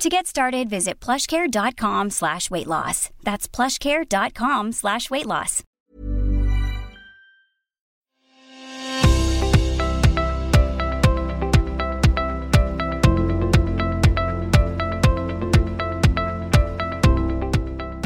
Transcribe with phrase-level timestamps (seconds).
[0.00, 3.10] To get started, visit plushcare.com slash weight loss.
[3.22, 5.62] That's plushcare.com slash weight loss.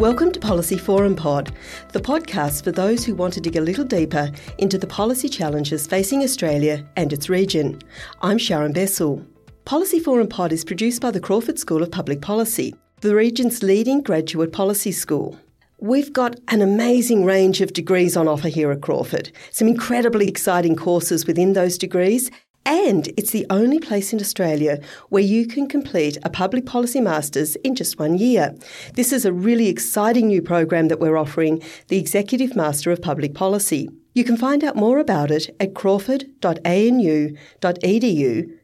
[0.01, 1.53] Welcome to Policy Forum Pod,
[1.93, 5.87] the podcast for those who want to dig a little deeper into the policy challenges
[5.87, 7.81] facing Australia and its region.
[8.21, 9.25] I'm Sharon Bessell.
[9.65, 14.03] Policy Forum Pod is produced by the Crawford School of Public Policy, the region's leading
[14.03, 15.39] graduate policy school.
[15.81, 20.77] We've got an amazing range of degrees on offer here at Crawford, some incredibly exciting
[20.77, 22.31] courses within those degrees,
[22.67, 27.57] and it's the only place in Australia where you can complete a public policy master's
[27.57, 28.55] in just one year.
[28.97, 33.33] This is a really exciting new program that we're offering, the Executive Master of Public
[33.33, 33.89] Policy.
[34.13, 38.64] You can find out more about it at crawford.anu.edu.au.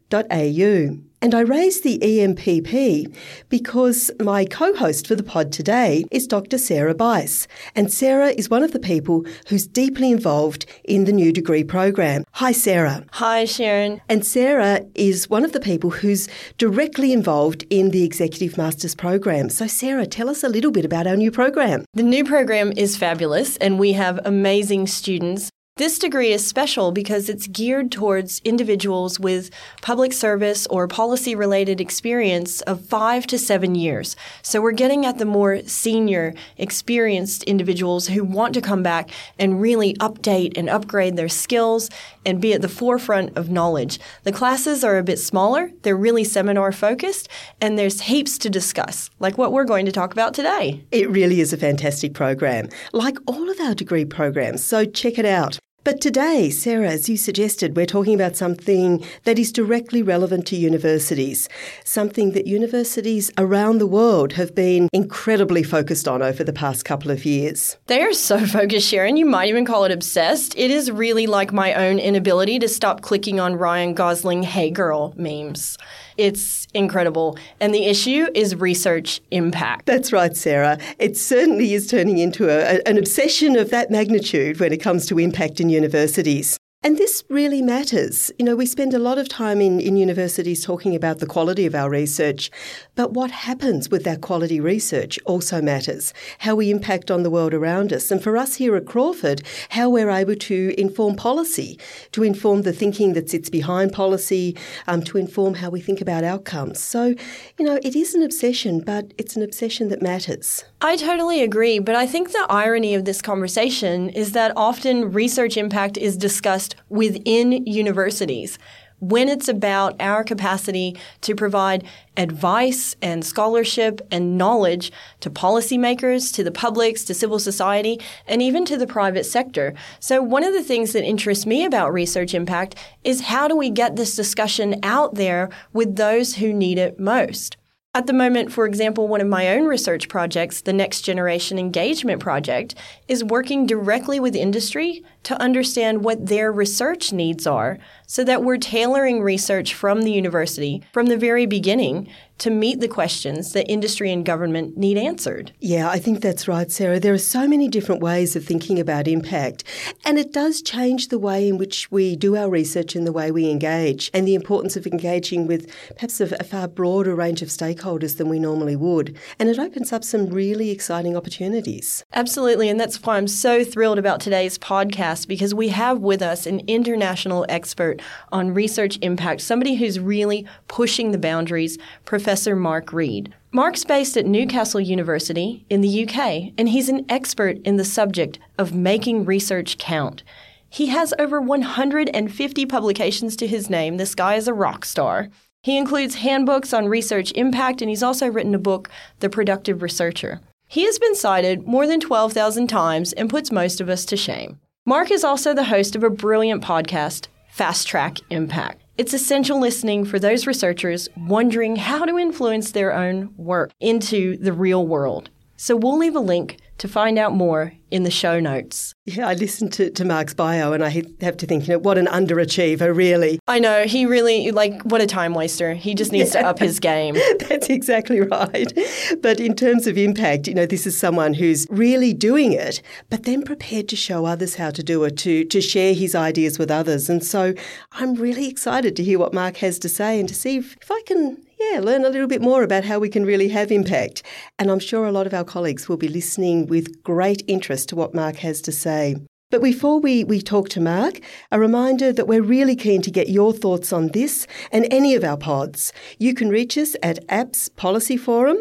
[1.22, 3.14] And I raised the EMPP
[3.50, 6.56] because my co host for the pod today is Dr.
[6.56, 7.47] Sarah Bice.
[7.77, 12.25] And Sarah is one of the people who's deeply involved in the new degree program.
[12.33, 13.05] Hi, Sarah.
[13.12, 14.00] Hi, Sharon.
[14.08, 19.50] And Sarah is one of the people who's directly involved in the Executive Masters program.
[19.50, 21.84] So, Sarah, tell us a little bit about our new program.
[21.92, 27.30] The new program is fabulous, and we have amazing students this degree is special because
[27.30, 29.48] it's geared towards individuals with
[29.80, 34.14] public service or policy related experience of five to seven years.
[34.42, 39.58] So we're getting at the more senior, experienced individuals who want to come back and
[39.58, 41.88] really update and upgrade their skills
[42.27, 43.98] and be at the forefront of knowledge.
[44.24, 49.08] The classes are a bit smaller, they're really seminar focused, and there's heaps to discuss,
[49.18, 50.84] like what we're going to talk about today.
[50.92, 55.24] It really is a fantastic program, like all of our degree programs, so check it
[55.24, 55.58] out.
[55.83, 60.57] But today, Sarah, as you suggested, we're talking about something that is directly relevant to
[60.57, 61.48] universities,
[61.85, 67.11] something that universities around the world have been incredibly focused on over the past couple
[67.11, 67.79] of years.
[67.86, 69.17] They are so focused, Sharon.
[69.17, 70.55] You might even call it obsessed.
[70.58, 75.14] It is really like my own inability to stop clicking on Ryan Gosling Hey Girl
[75.17, 75.79] memes.
[76.16, 77.38] It's incredible.
[77.60, 79.86] And the issue is research impact.
[79.86, 80.78] That's right, Sarah.
[80.98, 85.18] It certainly is turning into a, an obsession of that magnitude when it comes to
[85.18, 86.59] impact in universities.
[86.83, 88.33] And this really matters.
[88.39, 91.67] You know, we spend a lot of time in, in universities talking about the quality
[91.67, 92.51] of our research,
[92.95, 96.14] but what happens with that quality research also matters.
[96.39, 98.11] How we impact on the world around us.
[98.11, 101.79] And for us here at Crawford, how we're able to inform policy,
[102.13, 106.24] to inform the thinking that sits behind policy, um, to inform how we think about
[106.24, 106.80] outcomes.
[106.80, 107.14] So,
[107.58, 110.64] you know, it is an obsession, but it's an obsession that matters.
[110.83, 115.58] I totally agree, but I think the irony of this conversation is that often research
[115.58, 118.58] impact is discussed within universities
[118.98, 121.85] when it's about our capacity to provide
[122.17, 124.90] advice and scholarship and knowledge
[125.20, 129.75] to policymakers, to the publics, to civil society, and even to the private sector.
[130.00, 132.75] So, one of the things that interests me about research impact
[133.05, 137.58] is how do we get this discussion out there with those who need it most?
[137.93, 142.20] At the moment, for example, one of my own research projects, the Next Generation Engagement
[142.20, 142.76] Project,
[143.08, 148.56] is working directly with industry to understand what their research needs are so that we're
[148.56, 152.08] tailoring research from the university from the very beginning
[152.41, 155.53] to meet the questions that industry and government need answered.
[155.61, 156.99] Yeah, I think that's right, Sarah.
[156.99, 159.62] There are so many different ways of thinking about impact,
[160.06, 163.31] and it does change the way in which we do our research and the way
[163.31, 167.49] we engage, and the importance of engaging with perhaps a, a far broader range of
[167.49, 169.19] stakeholders than we normally would.
[169.38, 172.05] And it opens up some really exciting opportunities.
[172.14, 176.46] Absolutely, and that's why I'm so thrilled about today's podcast because we have with us
[176.46, 178.00] an international expert
[178.32, 181.78] on research impact, somebody who's really pushing the boundaries.
[182.04, 183.34] Professor Professor Mark Reed.
[183.52, 188.38] Mark's based at Newcastle University in the UK, and he's an expert in the subject
[188.56, 190.22] of making research count.
[190.68, 193.96] He has over 150 publications to his name.
[193.96, 195.28] This guy is a rock star.
[195.62, 200.40] He includes handbooks on research impact, and he's also written a book, The Productive Researcher.
[200.68, 204.60] He has been cited more than 12,000 times and puts most of us to shame.
[204.90, 208.82] Mark is also the host of a brilliant podcast, Fast Track Impact.
[208.98, 214.52] It's essential listening for those researchers wondering how to influence their own work into the
[214.52, 215.31] real world.
[215.60, 218.94] So we'll leave a link to find out more in the show notes.
[219.04, 221.98] Yeah, I listened to, to Mark's bio and I have to think, you know, what
[221.98, 223.38] an underachiever, really.
[223.46, 223.84] I know.
[223.84, 225.74] He really, like, what a time waster.
[225.74, 226.40] He just needs yeah.
[226.40, 227.14] to up his game.
[227.40, 228.72] That's exactly right.
[229.20, 232.80] But in terms of impact, you know, this is someone who's really doing it,
[233.10, 236.58] but then prepared to show others how to do it, to, to share his ideas
[236.58, 237.10] with others.
[237.10, 237.52] And so
[237.92, 240.90] I'm really excited to hear what Mark has to say and to see if, if
[240.90, 244.22] I can yeah, learn a little bit more about how we can really have impact.
[244.58, 247.96] And I'm sure a lot of our colleagues will be listening with great interest to
[247.96, 249.16] what Mark has to say.
[249.50, 251.19] But before we, we talk to Mark,
[251.50, 255.25] a reminder that we're really keen to get your thoughts on this and any of
[255.25, 255.93] our pods.
[256.20, 258.58] You can reach us at APS Policy Forum,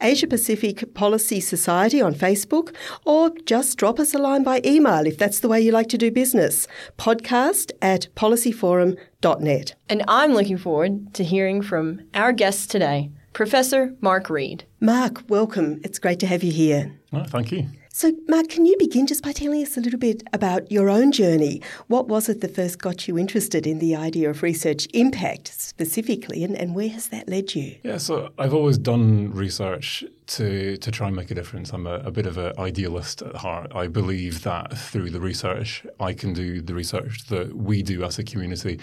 [0.00, 5.16] Asia Pacific Policy Society on Facebook, or just drop us a line by email if
[5.16, 6.66] that's the way you like to do business.
[6.98, 9.74] Podcast at policyforum.net.
[9.88, 14.64] And I'm looking forward to hearing from our guests today, Professor Mark Reed.
[14.80, 15.80] Mark, welcome.
[15.84, 16.92] It's great to have you here.
[17.12, 17.68] Oh, thank you.
[17.96, 21.12] So, Mark, can you begin just by telling us a little bit about your own
[21.12, 21.62] journey?
[21.86, 26.42] What was it that first got you interested in the idea of research impact specifically,
[26.42, 27.76] and, and where has that led you?
[27.84, 31.72] Yeah, so I've always done research to to try and make a difference.
[31.72, 33.70] I'm a, a bit of an idealist at heart.
[33.72, 38.18] I believe that through the research, I can do the research that we do as
[38.18, 38.80] a community,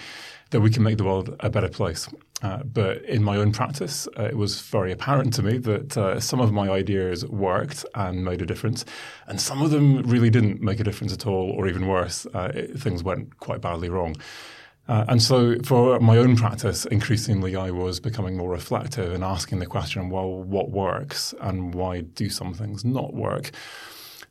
[0.51, 2.07] that we can make the world a better place.
[2.41, 6.19] Uh, but in my own practice, uh, it was very apparent to me that uh,
[6.19, 8.83] some of my ideas worked and made a difference,
[9.27, 12.51] and some of them really didn't make a difference at all, or even worse, uh,
[12.53, 14.15] it, things went quite badly wrong.
[14.87, 19.59] Uh, and so, for my own practice, increasingly I was becoming more reflective and asking
[19.59, 23.51] the question well, what works and why do some things not work?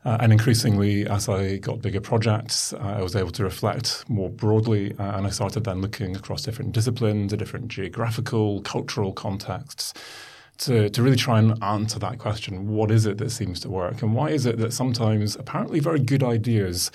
[0.03, 4.31] Uh, and increasingly, as I got bigger projects, uh, I was able to reflect more
[4.31, 9.93] broadly, uh, and I started then looking across different disciplines, different geographical, cultural contexts,
[10.61, 14.03] to, to really try and answer that question what is it that seems to work,
[14.03, 16.91] and why is it that sometimes apparently very good ideas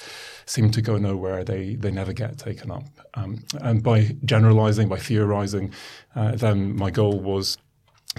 [0.48, 2.86] seem to go nowhere, they, they never get taken up?
[3.14, 5.74] Um, and by generalizing, by theorizing,
[6.16, 7.58] uh, then my goal was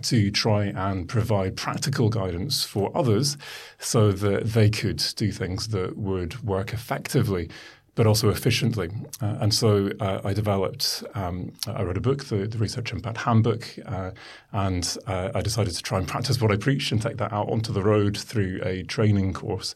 [0.02, 3.36] to try and provide practical guidance for others
[3.78, 7.48] so that they could do things that would work effectively
[7.96, 8.90] but also efficiently.
[9.20, 13.16] Uh, and so uh, I developed, um, I wrote a book, the, the Research Impact
[13.16, 14.10] Handbook, uh,
[14.52, 17.48] and uh, I decided to try and practice what I preach and take that out
[17.48, 19.74] onto the road through a training course.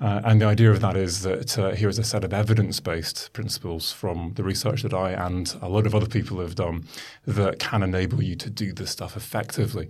[0.00, 2.80] Uh, and the idea of that is that uh, here is a set of evidence
[2.80, 6.84] based principles from the research that I and a lot of other people have done
[7.26, 9.88] that can enable you to do this stuff effectively.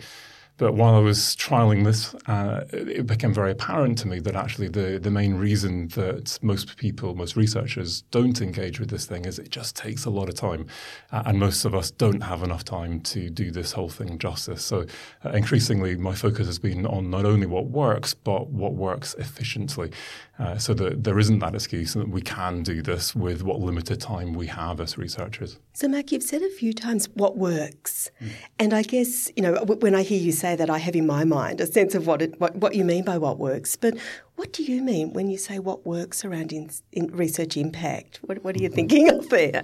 [0.56, 4.68] But while I was trialing this, uh, it became very apparent to me that actually
[4.68, 9.40] the, the main reason that most people, most researchers don't engage with this thing is
[9.40, 10.66] it just takes a lot of time.
[11.10, 14.64] Uh, and most of us don't have enough time to do this whole thing justice.
[14.64, 14.86] So
[15.24, 19.90] uh, increasingly, my focus has been on not only what works, but what works efficiently.
[20.36, 23.60] Uh, so that there isn't that excuse and that we can do this with what
[23.60, 25.60] limited time we have as researchers.
[25.74, 28.10] So, Mark, you've said a few times what works.
[28.20, 28.30] Mm.
[28.58, 31.22] And I guess, you know, when I hear you say that, I have in my
[31.22, 33.76] mind a sense of what, it, what, what you mean by what works.
[33.76, 33.96] But
[34.34, 38.18] what do you mean when you say what works around in, in research impact?
[38.22, 38.74] What, what are you mm-hmm.
[38.74, 39.62] thinking of there?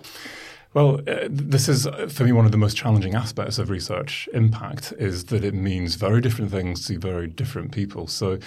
[0.72, 4.28] Well, uh, this is uh, for me one of the most challenging aspects of research
[4.32, 8.06] impact is that it means very different things to very different people.
[8.06, 8.38] So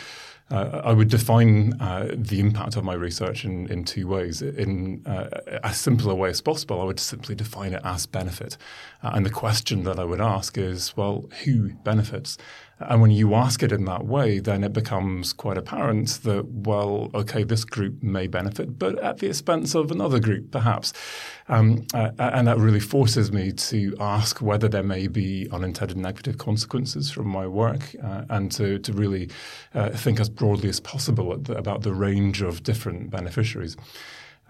[0.53, 4.41] uh, I would define uh, the impact of my research in, in two ways.
[4.41, 5.29] In uh,
[5.63, 8.55] as simple a way as possible, I would simply define it as benefit.
[9.01, 12.37] Uh, and the question that I would ask is, well, who benefits?
[12.79, 17.09] And when you ask it in that way, then it becomes quite apparent that, well,
[17.13, 20.91] okay, this group may benefit, but at the expense of another group, perhaps.
[21.47, 26.37] Um, uh, and that really forces me to ask whether there may be unintended negative
[26.37, 29.29] consequences from my work uh, and to, to really
[29.73, 33.77] uh, think as broadly as possible about the range of different beneficiaries.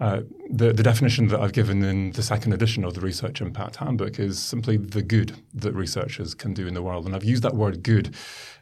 [0.00, 3.76] Uh, the, the, definition that I've given in the second edition of the Research Impact
[3.76, 7.06] Handbook is simply the good that researchers can do in the world.
[7.06, 8.12] And I've used that word good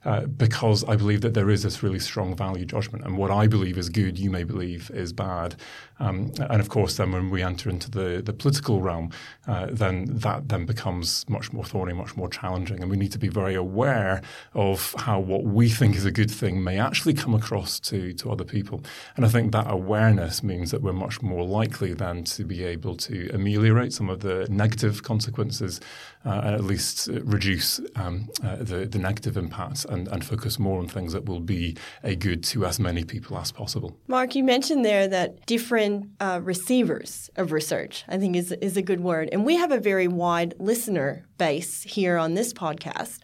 [0.04, 3.04] uh, because I believe that there is this really strong value judgment.
[3.04, 5.56] And what I believe is good, you may believe is bad.
[6.00, 9.11] Um, and of course, then when we enter into the, the political realm,
[9.47, 12.80] uh, then that then becomes much more thorny, much more challenging.
[12.80, 14.23] And we need to be very aware
[14.54, 18.32] of how what we think is a good thing may actually come across to, to
[18.32, 18.82] other people.
[19.16, 22.97] And I think that awareness means that we're much more likely then to be able
[22.97, 25.80] to ameliorate some of the negative consequences
[26.24, 30.88] uh, at least reduce um, uh, the, the negative impacts and, and focus more on
[30.88, 33.96] things that will be a good to as many people as possible.
[34.06, 38.82] Mark, you mentioned there that different uh, receivers of research, I think, is, is a
[38.82, 39.28] good word.
[39.32, 43.18] And we have a very wide listener base here on this podcast.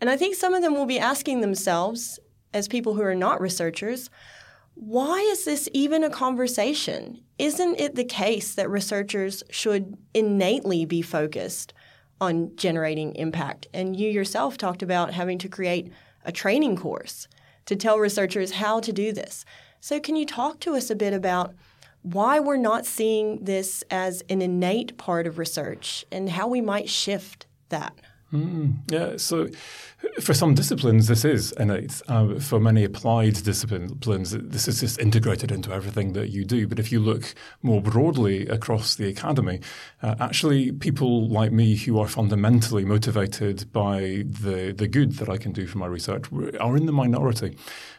[0.00, 2.18] And I think some of them will be asking themselves,
[2.54, 4.08] as people who are not researchers,
[4.74, 7.20] why is this even a conversation?
[7.36, 11.72] Isn't it the case that researchers should innately be focused
[12.20, 13.66] on generating impact?
[13.72, 15.92] And you yourself talked about having to create
[16.24, 17.28] a training course
[17.66, 19.44] to tell researchers how to do this.
[19.80, 21.54] So, can you talk to us a bit about
[22.02, 26.88] why we're not seeing this as an innate part of research and how we might
[26.88, 27.94] shift that?
[28.32, 29.48] Mm, yeah, so
[30.20, 32.02] for some disciplines, this is innate.
[32.08, 36.68] Uh, for many applied disciplines, this is just integrated into everything that you do.
[36.68, 39.60] But if you look more broadly across the academy,
[40.02, 45.38] uh, actually, people like me who are fundamentally motivated by the, the good that I
[45.38, 46.26] can do for my research
[46.60, 47.56] are in the minority.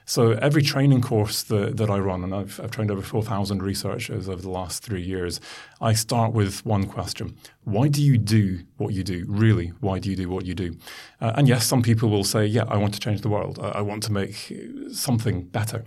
[0.10, 4.28] So every training course that, that I run, and I've, I've trained over 4,000 researchers
[4.28, 5.40] over the last three years,
[5.82, 7.38] I start with one question.
[7.64, 9.26] Why do you do what you do?
[9.28, 10.76] Really, why do you do what you do?
[11.22, 13.60] Uh, and yes, some people will say, yeah, I want to change the world.
[13.62, 14.52] I, I want to make
[14.92, 15.86] something better.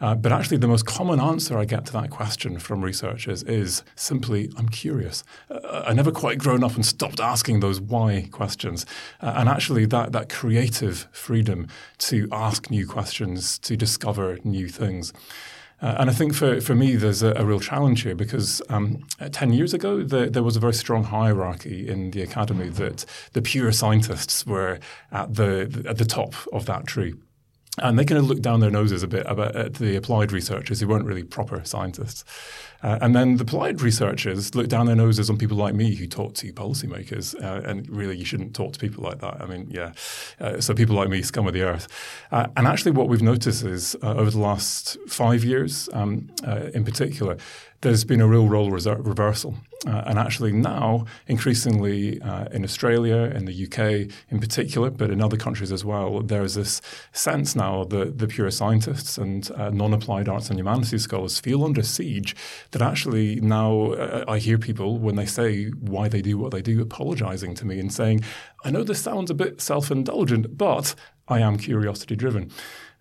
[0.00, 3.82] Uh, but actually, the most common answer I get to that question from researchers is
[3.94, 5.24] simply, I'm curious.
[5.50, 8.84] Uh, I never quite grown up and stopped asking those why questions.
[9.22, 15.12] Uh, and actually, that, that creative freedom to ask new questions, to discover new things.
[15.80, 19.06] Uh, and I think for, for me, there's a, a real challenge here because um,
[19.30, 23.42] 10 years ago, the, there was a very strong hierarchy in the academy that the
[23.42, 24.78] pure scientists were
[25.12, 27.14] at the, at the top of that tree.
[27.78, 30.80] And they kind of looked down their noses a bit about, at the applied researchers
[30.80, 32.24] who weren't really proper scientists.
[32.82, 36.06] Uh, and then the applied researchers looked down their noses on people like me who
[36.06, 37.34] talk to policymakers.
[37.42, 39.40] Uh, and really, you shouldn't talk to people like that.
[39.40, 39.92] I mean, yeah.
[40.40, 41.88] Uh, so people like me, scum of the earth.
[42.30, 46.70] Uh, and actually, what we've noticed is uh, over the last five years, um, uh,
[46.74, 47.36] in particular,
[47.80, 49.54] there's been a real role reversal.
[49.86, 55.22] Uh, and actually, now, increasingly uh, in Australia, in the UK in particular, but in
[55.22, 56.80] other countries as well, there's this
[57.12, 61.62] sense now that the pure scientists and uh, non applied arts and humanities scholars feel
[61.62, 62.34] under siege.
[62.70, 66.62] That actually, now uh, I hear people, when they say why they do what they
[66.62, 68.24] do, apologizing to me and saying,
[68.64, 70.94] I know this sounds a bit self indulgent, but
[71.28, 72.50] I am curiosity driven.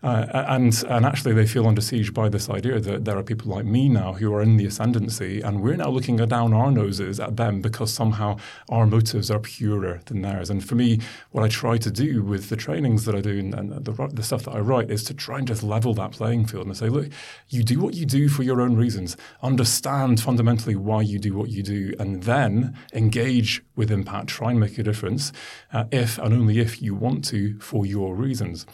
[0.05, 3.51] Uh, and, and actually, they feel under siege by this idea that there are people
[3.51, 7.19] like me now who are in the ascendancy, and we're now looking down our noses
[7.19, 8.37] at them because somehow
[8.69, 10.51] our motives are purer than theirs.
[10.51, 10.99] And for me,
[11.31, 14.21] what I try to do with the trainings that I do and, and the, the
[14.21, 16.87] stuff that I write is to try and just level that playing field and say,
[16.87, 17.07] look,
[17.49, 21.49] you do what you do for your own reasons, understand fundamentally why you do what
[21.49, 25.31] you do, and then engage with impact, try and make a difference,
[25.73, 28.67] uh, if and only if you want to, for your reasons.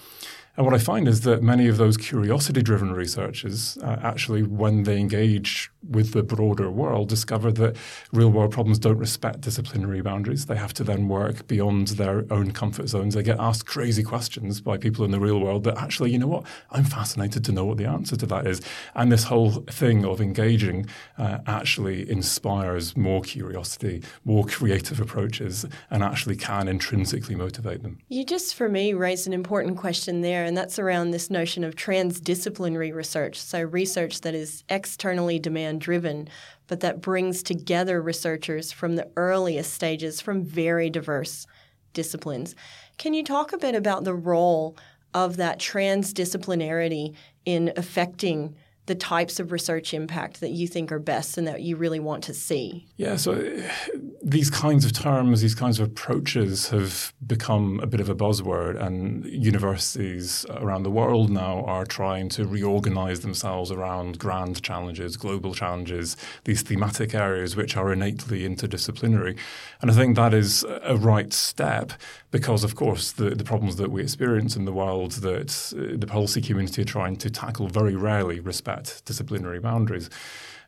[0.57, 4.83] And what I find is that many of those curiosity driven researchers uh, actually, when
[4.83, 7.75] they engage with the broader world, discover that
[8.11, 10.45] real world problems don't respect disciplinary boundaries.
[10.45, 13.15] They have to then work beyond their own comfort zones.
[13.15, 16.27] They get asked crazy questions by people in the real world that actually, you know
[16.27, 18.61] what, I'm fascinated to know what the answer to that is.
[18.93, 26.03] And this whole thing of engaging uh, actually inspires more curiosity, more creative approaches, and
[26.03, 27.99] actually can intrinsically motivate them.
[28.09, 31.63] You just, for me, raised an important question there there, and that's around this notion
[31.63, 33.39] of transdisciplinary research.
[33.39, 36.27] So, research that is externally demand driven,
[36.67, 41.45] but that brings together researchers from the earliest stages from very diverse
[41.93, 42.55] disciplines.
[42.97, 44.75] Can you talk a bit about the role
[45.13, 47.13] of that transdisciplinarity
[47.45, 48.55] in affecting
[48.91, 52.21] the types of research impact that you think are best and that you really want
[52.25, 52.85] to see?
[52.97, 53.31] Yeah, so
[54.21, 58.77] these kinds of terms, these kinds of approaches have become a bit of a buzzword,
[58.85, 65.53] and universities around the world now are trying to reorganize themselves around grand challenges, global
[65.53, 69.37] challenges, these thematic areas which are innately interdisciplinary.
[69.79, 71.93] And I think that is a right step
[72.29, 76.07] because, of course, the, the problems that we experience in the world that uh, the
[76.07, 80.09] policy community are trying to tackle very rarely respect disciplinary boundaries.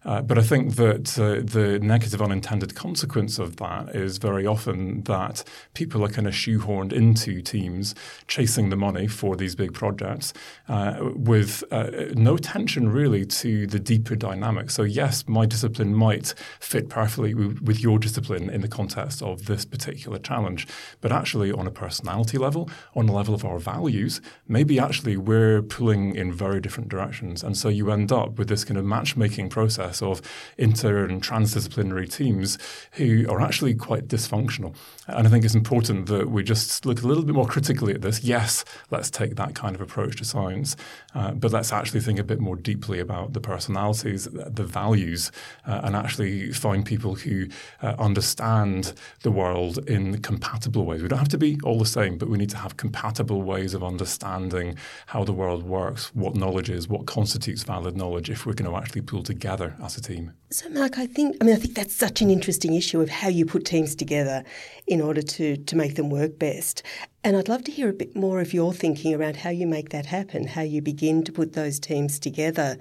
[0.05, 5.03] Uh, but I think that uh, the negative unintended consequence of that is very often
[5.03, 5.43] that
[5.73, 7.95] people are kind of shoehorned into teams
[8.27, 10.33] chasing the money for these big projects
[10.67, 14.73] uh, with uh, no attention really to the deeper dynamics.
[14.73, 19.45] So, yes, my discipline might fit perfectly with, with your discipline in the context of
[19.45, 20.67] this particular challenge,
[21.01, 25.61] but actually, on a personality level, on the level of our values, maybe actually we're
[25.61, 27.43] pulling in very different directions.
[27.43, 30.21] And so you end up with this kind of matchmaking process process of
[30.57, 32.57] inter and transdisciplinary teams
[32.93, 34.75] who are actually quite dysfunctional.
[35.07, 38.01] And I think it's important that we just look a little bit more critically at
[38.01, 38.23] this.
[38.23, 40.75] Yes, let's take that kind of approach to science,
[41.15, 45.31] uh, but let's actually think a bit more deeply about the personalities, the values,
[45.67, 47.47] uh, and actually find people who
[47.81, 51.01] uh, understand the world in compatible ways.
[51.01, 53.73] We don't have to be all the same, but we need to have compatible ways
[53.73, 54.75] of understanding
[55.07, 58.77] how the world works, what knowledge is, what constitutes valid knowledge, if we're going to
[58.77, 60.33] actually pull together as a team.
[60.49, 63.27] So, Mark, I think I mean I think that's such an interesting issue of how
[63.27, 64.43] you put teams together
[64.87, 66.83] in order to to make them work best.
[67.23, 69.89] And I'd love to hear a bit more of your thinking around how you make
[69.89, 72.77] that happen, how you begin to put those teams together,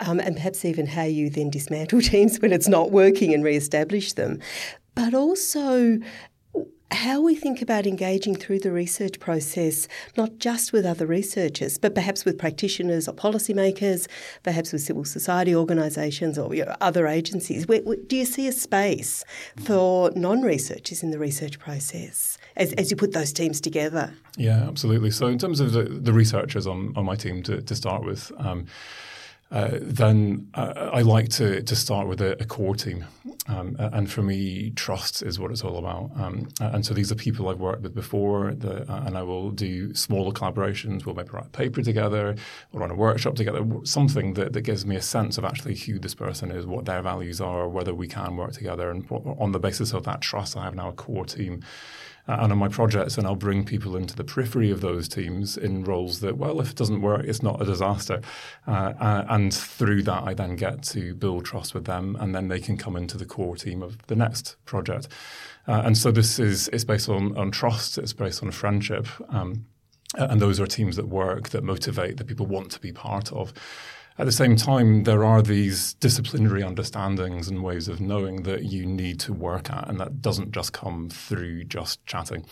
[0.00, 4.14] um, and perhaps even how you then dismantle teams when it's not working and re-establish
[4.14, 4.40] them.
[4.94, 5.98] But also,
[6.94, 11.94] how we think about engaging through the research process, not just with other researchers, but
[11.94, 14.06] perhaps with practitioners or policymakers,
[14.42, 17.66] perhaps with civil society organisations or you know, other agencies.
[17.66, 19.24] Where, where, do you see a space
[19.64, 24.14] for non researchers in the research process as, as you put those teams together?
[24.36, 25.10] Yeah, absolutely.
[25.10, 28.32] So, in terms of the, the researchers on, on my team to, to start with,
[28.38, 28.66] um,
[29.50, 33.04] uh, then uh, I like to, to start with a, a core team.
[33.46, 36.10] Um, and for me, trust is what it's all about.
[36.16, 39.94] Um, and so these are people I've worked with before, uh, and I will do
[39.94, 41.04] smaller collaborations.
[41.04, 42.36] We'll maybe write a paper together,
[42.72, 45.98] or run a workshop together, something that, that gives me a sense of actually who
[45.98, 48.90] this person is, what their values are, whether we can work together.
[48.90, 51.62] And on the basis of that trust, I have now a core team
[52.26, 55.56] uh, and on my projects, and I'll bring people into the periphery of those teams
[55.56, 58.20] in roles that, well, if it doesn't work, it's not a disaster.
[58.66, 62.48] Uh, uh, and through that, I then get to build trust with them, and then
[62.48, 65.08] they can come into the core team of the next project.
[65.66, 69.06] Uh, and so this is it's based on, on trust, it's based on friendship.
[69.28, 69.66] Um,
[70.16, 73.52] and those are teams that work, that motivate, that people want to be part of.
[74.16, 78.86] At the same time, there are these disciplinary understandings and ways of knowing that you
[78.86, 82.46] need to work at, and that doesn't just come through just chatting.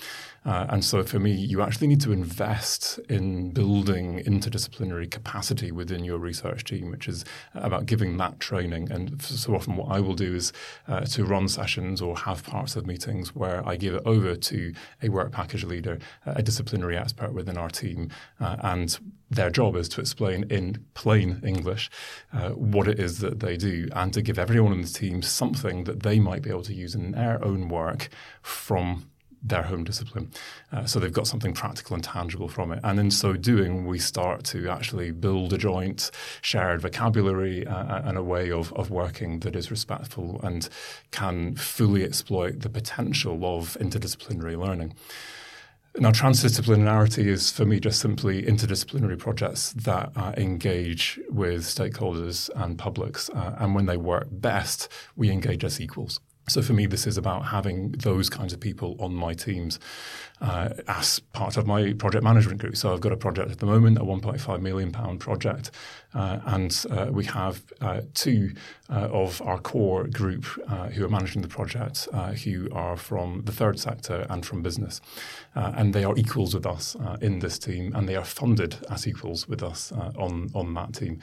[0.45, 6.03] Uh, and so for me, you actually need to invest in building interdisciplinary capacity within
[6.03, 8.91] your research team, which is about giving that training.
[8.91, 10.53] And so often, what I will do is
[10.89, 14.75] uh, to run sessions or have parts of meetings where I give it over to
[15.01, 18.99] a work package leader, a disciplinary expert within our team, uh, and
[19.35, 21.91] their job is to explain in plain English
[22.33, 25.85] uh, what it is that they do and to give everyone in the team something
[25.85, 28.09] that they might be able to use in their own work
[28.43, 29.07] from
[29.43, 30.31] their home discipline.
[30.71, 32.79] Uh, so they've got something practical and tangible from it.
[32.85, 36.11] And in so doing, we start to actually build a joint
[36.43, 40.69] shared vocabulary uh, and a way of, of working that is respectful and
[41.11, 44.95] can fully exploit the potential of interdisciplinary learning.
[45.99, 52.79] Now, transdisciplinarity is for me just simply interdisciplinary projects that uh, engage with stakeholders and
[52.79, 53.29] publics.
[53.29, 56.19] Uh, and when they work best, we engage as equals.
[56.53, 59.81] So for me, this is about having those kinds of people on my teams
[60.43, 62.77] uh, as part of my project management group.
[62.77, 65.71] So I've got a project at the moment, a 1.5 million pound project,
[66.13, 68.53] uh, and uh, we have uh, two
[68.91, 72.07] uh, of our core group uh, who are managing the project,
[72.45, 75.01] who are from the third sector and from business,
[75.55, 79.49] and they are equals with us in this team, and they are funded as equals
[79.49, 81.19] with us on on that team.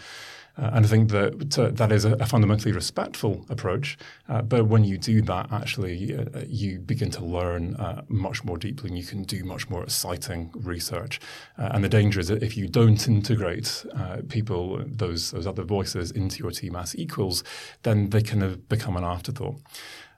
[0.60, 3.98] Uh, and I think that uh, that is a, a, fundamentally respectful approach.
[4.28, 8.58] Uh, but when you do that, actually, uh, you begin to learn uh, much more
[8.58, 11.22] deeply and you can do much more exciting research.
[11.58, 13.86] Uh, and the danger is that if you don't integrate
[14.28, 17.43] people, those, those other voices, into your team as equals,
[17.84, 19.56] then they kind of become an afterthought.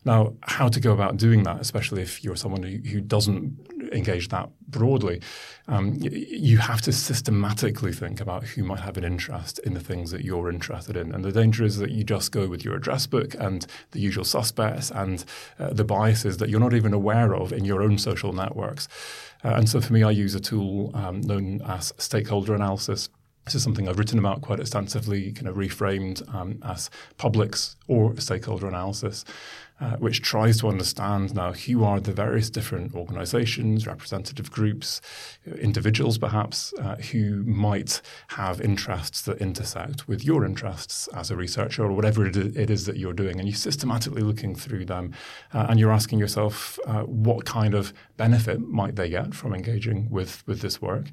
[0.03, 4.49] Now, how to go about doing that, especially if you're someone who doesn't engage that
[4.67, 5.21] broadly,
[5.67, 10.11] um, you have to systematically think about who might have an interest in the things
[10.11, 11.13] that you're interested in.
[11.13, 14.23] And the danger is that you just go with your address book and the usual
[14.23, 15.23] suspects and
[15.59, 18.87] uh, the biases that you're not even aware of in your own social networks.
[19.43, 23.09] Uh, and so for me, I use a tool um, known as stakeholder analysis.
[23.45, 28.15] This is something I've written about quite extensively, kind of reframed um, as publics or
[28.17, 29.25] stakeholder analysis
[29.81, 35.01] uh, which tries to understand now who are the various different organizations, representative groups,
[35.59, 41.83] individuals perhaps, uh, who might have interests that intersect with your interests as a researcher
[41.83, 43.39] or whatever it is that you're doing.
[43.39, 45.13] And you're systematically looking through them
[45.53, 50.09] uh, and you're asking yourself uh, what kind of benefit might they get from engaging
[50.11, 51.07] with, with this work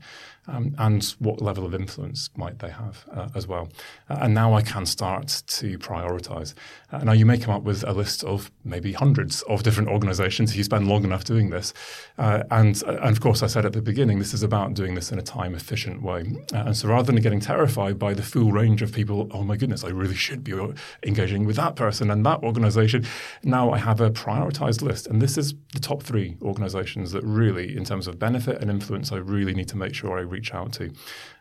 [0.49, 3.69] um, and what level of influence might they have uh, as well.
[4.09, 6.55] Uh, and now I can start to prioritize.
[7.03, 10.57] now you may come up with a list of maybe hundreds of different organizations if
[10.57, 11.75] you spend long enough doing this.
[12.17, 15.13] Uh, and, and of course, I said at the beginning, this is about doing this
[15.13, 16.33] in a time efficient way.
[16.53, 19.57] Uh, and so rather than getting terrified by the full range of people, oh my
[19.57, 20.55] goodness, I really should be
[21.03, 23.07] engaging with that person and that organization,
[23.43, 25.07] now I have a prioritized list.
[25.07, 29.13] And this is the top three organizations that really, in terms of benefit and influence,
[29.13, 30.90] I really need to make sure I reach out to.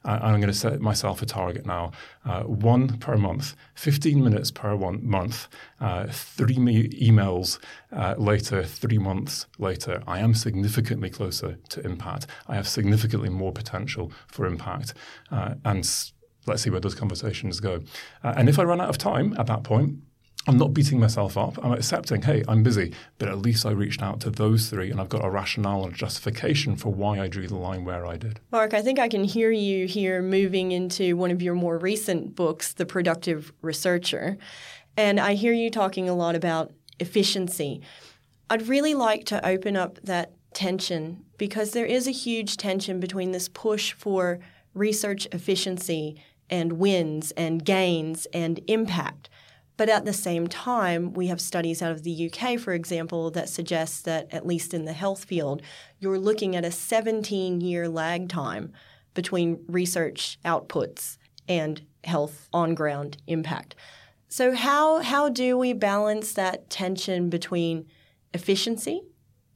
[0.04, 1.92] Uh, I'm going to set myself a target now
[2.26, 5.48] uh, one per month, 15 minutes per one month,
[5.80, 7.60] uh, three me- emails
[7.92, 10.02] uh, later, three months later.
[10.08, 12.28] I am significantly closer to impact.
[12.48, 14.94] I have significantly more potential for impact.
[15.32, 15.88] Uh, and
[16.46, 17.82] let's see where those conversations go.
[18.24, 20.00] Uh, and if I run out of time at that point,
[20.48, 21.64] I'm not beating myself up.
[21.64, 25.02] I'm accepting, hey, I'm busy, but at least I reached out to those three and
[25.02, 28.40] I've got a rationale and justification for why I drew the line where I did.
[28.50, 32.34] Mark, I think I can hear you here moving into one of your more recent
[32.34, 34.38] books, The Productive Researcher.
[34.96, 37.82] And I hear you talking a lot about efficiency.
[38.50, 43.32] I'd really like to open up that tension because there is a huge tension between
[43.32, 44.40] this push for
[44.74, 49.30] research efficiency and wins and gains and impact
[49.78, 53.48] but at the same time, we have studies out of the UK, for example, that
[53.48, 55.62] suggest that, at least in the health field,
[56.00, 58.74] you're looking at a 17 year lag time
[59.14, 63.76] between research outputs and health on ground impact.
[64.28, 67.86] So, how, how do we balance that tension between
[68.34, 69.04] efficiency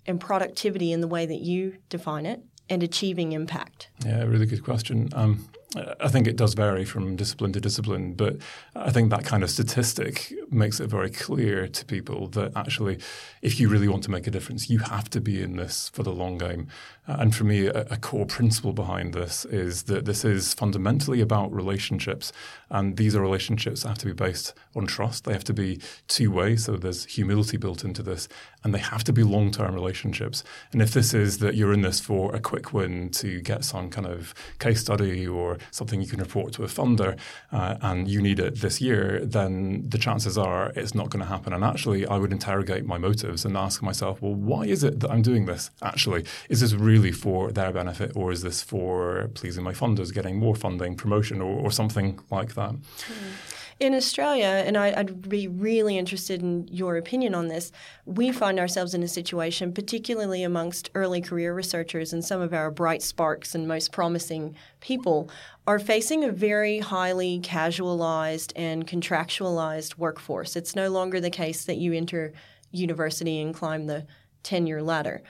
[0.06, 3.90] and productivity in the way that you define it and achieving impact?
[4.06, 5.10] Yeah, really good question.
[5.14, 8.38] Um, I think it does vary from discipline to discipline, but
[8.76, 13.00] I think that kind of statistic makes it very clear to people that actually,
[13.42, 16.04] if you really want to make a difference, you have to be in this for
[16.04, 16.68] the long game.
[17.08, 21.52] And for me, a, a core principle behind this is that this is fundamentally about
[21.52, 22.32] relationships.
[22.70, 25.26] And these are relationships that have to be based on trust.
[25.26, 28.28] They have to be two way, so there's humility built into this.
[28.64, 30.44] And they have to be long term relationships.
[30.72, 33.90] And if this is that you're in this for a quick win to get some
[33.90, 37.18] kind of case study or something you can report to a funder
[37.52, 40.38] uh, and you need it this year, then the chances
[40.76, 41.54] it's not going to happen.
[41.54, 45.12] And actually, I would interrogate my motives and ask myself, well, why is it that
[45.12, 45.72] I'm doing this?
[45.82, 50.38] Actually, is this really for their benefit or is this for pleasing my funders, getting
[50.38, 52.74] more funding, promotion, or, or something like that?
[52.74, 53.52] Mm
[53.82, 57.72] in Australia, and I, would be really interested in your opinion on this,
[58.06, 62.70] we find ourselves in a situation, particularly amongst early career researchers and some of our
[62.70, 65.32] bright sparks and most promising people,
[65.68, 70.56] are facing a very highly casualized and contractualized workforce.
[70.56, 72.34] It's no longer the case that you enter
[72.72, 74.06] university and climb the
[74.44, 75.22] tenure ladder.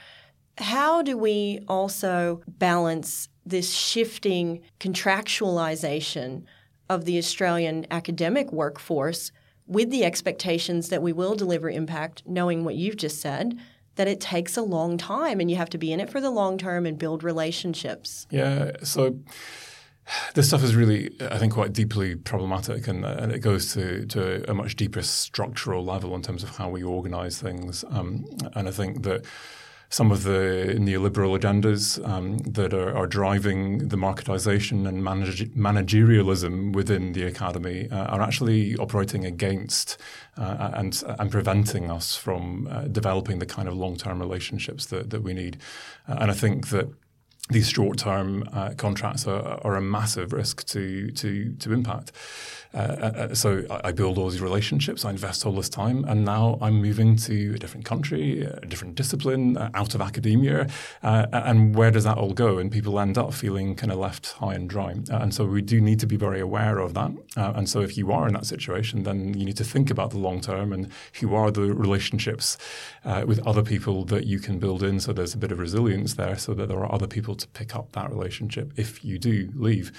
[0.57, 6.43] How do we also balance this shifting contractualization?
[6.91, 9.31] of the Australian academic workforce
[9.65, 13.57] with the expectations that we will deliver impact, knowing what you've just said,
[13.95, 16.29] that it takes a long time and you have to be in it for the
[16.29, 18.27] long term and build relationships.
[18.29, 18.71] Yeah.
[18.83, 19.19] So
[20.33, 24.49] this stuff is really, I think, quite deeply problematic, and, and it goes to, to
[24.49, 27.83] a much deeper structural level in terms of how we organize things.
[27.89, 29.25] Um, and I think that
[29.91, 36.71] some of the neoliberal agendas um, that are, are, driving the marketization and manage- managerialism
[36.71, 39.97] within the academy uh, are actually operating against
[40.37, 45.09] uh, and, and preventing us from uh, developing the kind of long term relationships that,
[45.09, 45.57] that we need.
[46.07, 46.87] Uh, and I think that
[47.51, 52.11] these short-term uh, contracts are, are, a massive risk to to to impact.
[52.73, 56.23] Uh, uh, uh, so I build all these relationships, I invest all this time, and
[56.23, 60.69] now I'm moving to a different country, a different discipline, uh, out of academia.
[61.03, 62.57] Uh, and where does that all go?
[62.57, 64.95] And people end up feeling kind of left high and dry.
[65.09, 67.11] and so we do need to be very aware of that.
[67.35, 70.17] and so if you are in that situation, then you need to think about the
[70.17, 72.57] long term and who are the relationships
[73.25, 74.99] with other people that you can build in.
[74.99, 77.75] So there's a bit of resilience there, so that there are other people to pick
[77.75, 79.91] up that relationship if you do leave.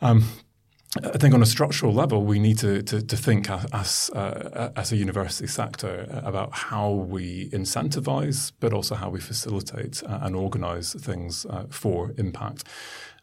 [0.00, 0.24] Um,
[1.02, 4.92] I think on a structural level, we need to, to, to think as, uh, as
[4.92, 11.46] a university sector about how we incentivize, but also how we facilitate and organize things
[11.46, 12.64] uh, for impact.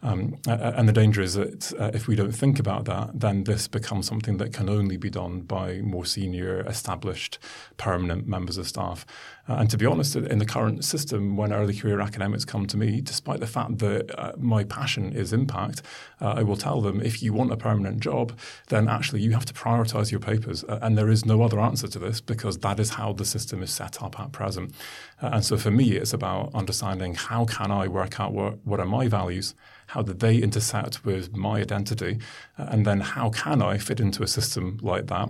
[0.02, 3.68] Um, and the danger is that uh, if we don't think about that, then this
[3.68, 7.38] becomes something that can only be done by more senior, established,
[7.78, 9.06] permanent members of staff.
[9.50, 12.78] Uh, and to be honest, in the current system, when early career academics come to
[12.78, 15.82] me, despite the fact that uh, my passion is impact,
[16.22, 19.46] uh, I will tell them if you want a permanent job, then actually you have
[19.46, 20.64] to prioritize your papers.
[20.64, 23.72] And there is no other answer to this because that is how the system is
[23.72, 24.76] set up at present.
[25.22, 28.80] Uh, and so for me, it's about understanding how can I work out what, what
[28.80, 29.56] are my values
[29.88, 32.20] how do they intersect with my identity?
[32.60, 35.30] Uh, and then how can I fit into a system like that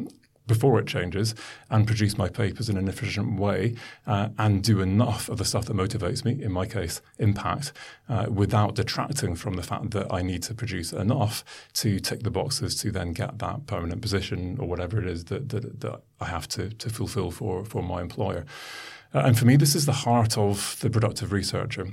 [0.49, 1.33] before it changes
[1.69, 5.65] and produce my papers in an efficient way uh, and do enough of the stuff
[5.65, 7.71] that motivates me, in my case, impact,
[8.09, 12.31] uh, without detracting from the fact that I need to produce enough to tick the
[12.31, 16.25] boxes to then get that permanent position or whatever it is that, that, that I
[16.25, 18.45] have to, to fulfill for, for my employer.
[19.13, 21.87] Uh, and for me, this is the heart of the productive researcher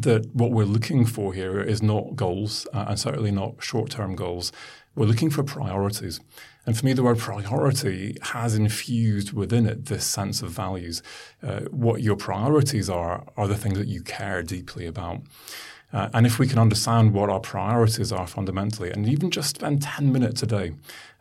[0.00, 4.16] that what we're looking for here is not goals uh, and certainly not short term
[4.16, 4.52] goals.
[4.94, 6.20] We're looking for priorities.
[6.66, 11.02] And for me, the word priority has infused within it this sense of values.
[11.42, 15.20] Uh, what your priorities are, are the things that you care deeply about.
[15.94, 19.80] Uh, and if we can understand what our priorities are fundamentally, and even just spend
[19.80, 20.72] 10 minutes a day,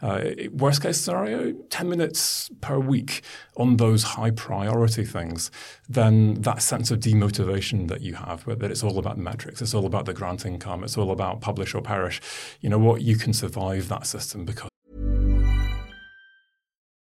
[0.01, 3.21] uh, worst case scenario, 10 minutes per week
[3.55, 5.51] on those high priority things,
[5.87, 9.85] then that sense of demotivation that you have, that it's all about metrics, it's all
[9.85, 12.19] about the grant income, it's all about publish or perish,
[12.59, 14.72] you know what, you can survive that system because.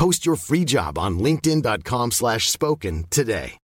[0.00, 3.58] Post your free job on linkedin.com slash spoken today.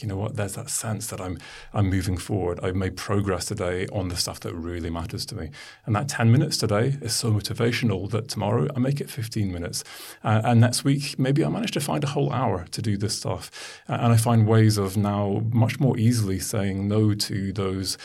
[0.00, 0.36] You know what?
[0.36, 1.36] There's that sense that I'm
[1.74, 2.58] I'm moving forward.
[2.62, 5.50] I've made progress today on the stuff that really matters to me,
[5.84, 9.84] and that 10 minutes today is so motivational that tomorrow I make it 15 minutes,
[10.24, 13.18] uh, and next week maybe I manage to find a whole hour to do this
[13.18, 13.50] stuff,
[13.86, 17.98] uh, and I find ways of now much more easily saying no to those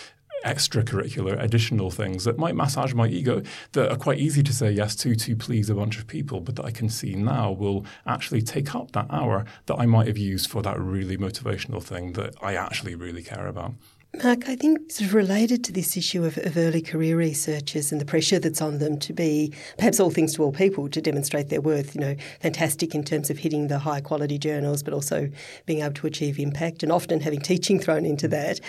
[0.45, 3.41] extracurricular additional things that might massage my ego
[3.73, 6.55] that are quite easy to say yes to to please a bunch of people but
[6.55, 10.17] that I can see now will actually take up that hour that I might have
[10.17, 13.73] used for that really motivational thing that I actually really care about.
[14.23, 18.01] Mark, I think sort of related to this issue of, of, early career researchers and
[18.01, 21.49] the pressure that's on them to be perhaps all things to all people to demonstrate
[21.49, 25.29] their worth, you know, fantastic in terms of hitting the high quality journals, but also
[25.67, 28.59] being able to achieve impact and often having teaching thrown into that.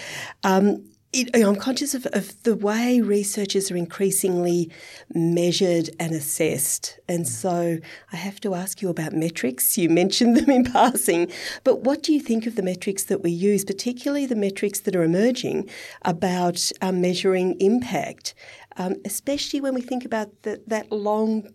[0.45, 4.71] Um, it, I'm conscious of, of, the way researchers are increasingly
[5.15, 6.99] measured and assessed.
[7.09, 7.27] And mm.
[7.27, 7.79] so
[8.13, 9.79] I have to ask you about metrics.
[9.79, 11.33] You mentioned them in passing,
[11.65, 14.95] but what do you think of the metrics that we use, particularly the metrics that
[14.95, 15.69] are emerging
[16.03, 18.35] about um, measuring impact,
[18.77, 21.49] um, especially when we think about the, that long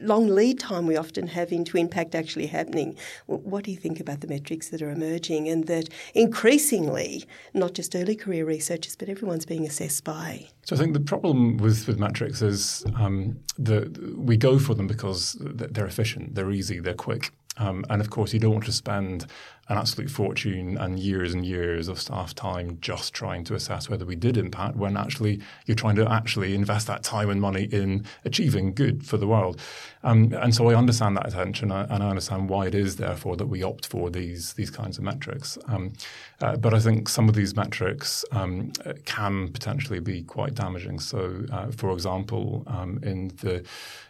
[0.00, 2.96] long lead time we often have into impact actually happening.
[3.26, 7.94] What do you think about the metrics that are emerging and that increasingly, not just
[7.94, 10.48] early career researchers, but everyone's being assessed by?
[10.64, 14.86] So I think the problem with, with metrics is um, that we go for them
[14.86, 17.32] because they're efficient, they're easy, they're quick.
[17.58, 19.26] Um, and of course, you don't want to spend
[19.68, 24.06] an absolute fortune and years and years of staff time just trying to assess whether
[24.06, 28.04] we did impact when actually you're trying to actually invest that time and money in
[28.24, 29.60] achieving good for the world.
[30.04, 33.46] Um, and so I understand that attention and I understand why it is therefore that
[33.46, 35.58] we opt for these these kinds of metrics.
[35.66, 35.92] Um,
[36.40, 38.72] uh, but I think some of these metrics um,
[39.04, 41.00] can potentially be quite damaging.
[41.00, 43.64] So, uh, for example, um, in the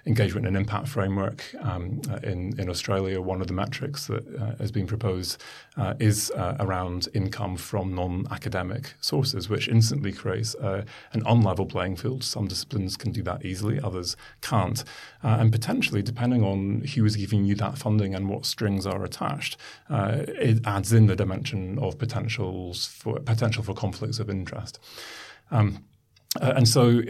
[0.05, 4.57] engagement and impact framework um, uh, in, in Australia, one of the metrics that uh,
[4.57, 5.43] has been proposed
[5.77, 11.97] uh, is uh, around income from non-academic sources, which instantly creates uh, an unlevel playing
[11.97, 12.25] field.
[12.25, 14.83] Some disciplines can do that easily, others can't.
[15.23, 19.05] Uh, and potentially, depending on who is giving you that funding and what strings are
[19.05, 19.57] attached,
[19.89, 24.79] uh, it adds in the dimension of potentials for potential for conflicts of interest.
[25.51, 25.85] Um,
[26.41, 27.03] uh, and so,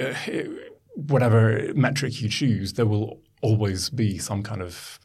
[0.95, 4.99] whatever metric you choose, there will always be some kind of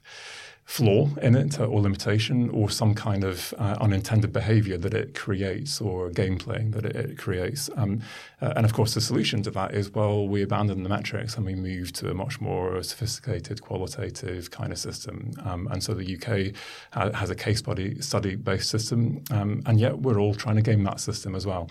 [0.66, 5.82] flaw in it or limitation or some kind of uh, unintended behavior that it creates
[5.82, 7.70] or gameplay that it, it creates.
[7.76, 8.02] Um,
[8.42, 11.46] uh, and of course, the solution to that is well, we abandon the metrics and
[11.46, 15.32] we move to a much more sophisticated, qualitative kind of system.
[15.44, 16.56] Um, and so the UK
[16.94, 17.62] ha- has a case
[18.00, 21.70] study based system, um, and yet we're all trying to game that system as well.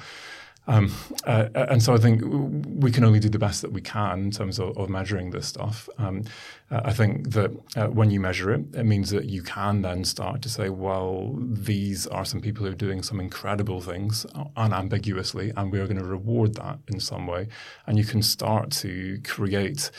[0.66, 0.92] Um,
[1.26, 4.30] uh, and so I think we can only do the best that we can in
[4.30, 5.88] terms of, of measuring this stuff.
[5.98, 6.22] Um,
[6.70, 10.04] uh, I think that uh, when you measure it, it means that you can then
[10.04, 14.24] start to say, well, these are some people who are doing some incredible things
[14.56, 17.48] unambiguously, and we are going to reward that in some way.
[17.86, 19.90] And you can start to create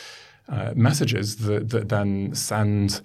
[0.49, 3.01] uh, messages that, that then send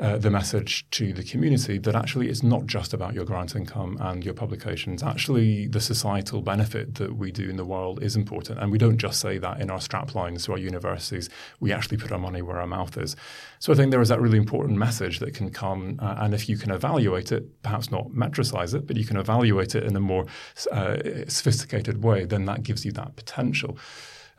[0.00, 3.98] uh, the message to the community that actually it's not just about your grant income
[4.00, 5.02] and your publications.
[5.02, 8.58] Actually, the societal benefit that we do in the world is important.
[8.58, 11.28] And we don't just say that in our strap lines to our universities.
[11.60, 13.14] We actually put our money where our mouth is.
[13.58, 15.98] So I think there is that really important message that can come.
[16.00, 19.74] Uh, and if you can evaluate it, perhaps not metricize it, but you can evaluate
[19.74, 20.24] it in a more
[20.72, 20.96] uh,
[21.28, 23.76] sophisticated way, then that gives you that potential.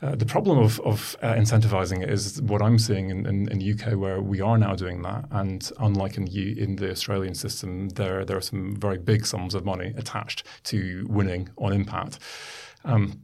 [0.02, 3.60] Uh, the problem of, of uh, incentivizing it is what I'm seeing in, in, in,
[3.60, 5.26] the UK, where we are now doing that.
[5.30, 9.54] And unlike in the, in the Australian system, there, there are some very big sums
[9.54, 12.18] of money attached to winning on impact.
[12.84, 13.22] Um,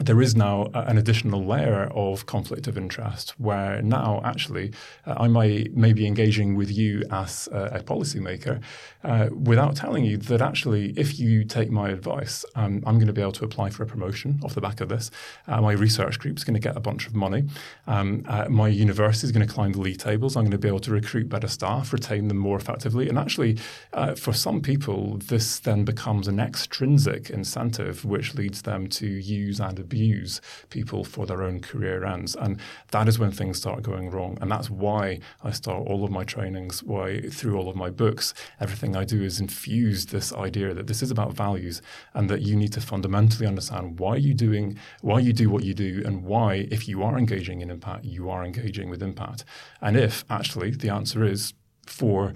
[0.00, 4.72] there is now an additional layer of conflict of interest where now actually
[5.06, 8.62] uh, I might maybe engaging with you as a, a policymaker
[9.04, 13.12] uh, without telling you that actually if you take my advice, um, I'm going to
[13.12, 15.10] be able to apply for a promotion off the back of this.
[15.46, 17.44] Uh, my research group is going to get a bunch of money.
[17.86, 20.36] Um, uh, my university is going to climb the league tables.
[20.36, 23.08] I'm going to be able to recruit better staff, retain them more effectively.
[23.08, 23.58] And actually,
[23.92, 29.60] uh, for some people, this then becomes an extrinsic incentive which leads them to use
[29.60, 32.36] and abuse people for their own career ends.
[32.36, 32.60] And
[32.92, 34.38] that is when things start going wrong.
[34.40, 38.32] And that's why I start all of my trainings, why through all of my books,
[38.60, 41.82] everything I do is infuse this idea that this is about values
[42.14, 45.74] and that you need to fundamentally understand why you doing, why you do what you
[45.74, 49.44] do, and why, if you are engaging in impact, you are engaging with impact.
[49.80, 51.52] And if actually the answer is
[51.86, 52.32] for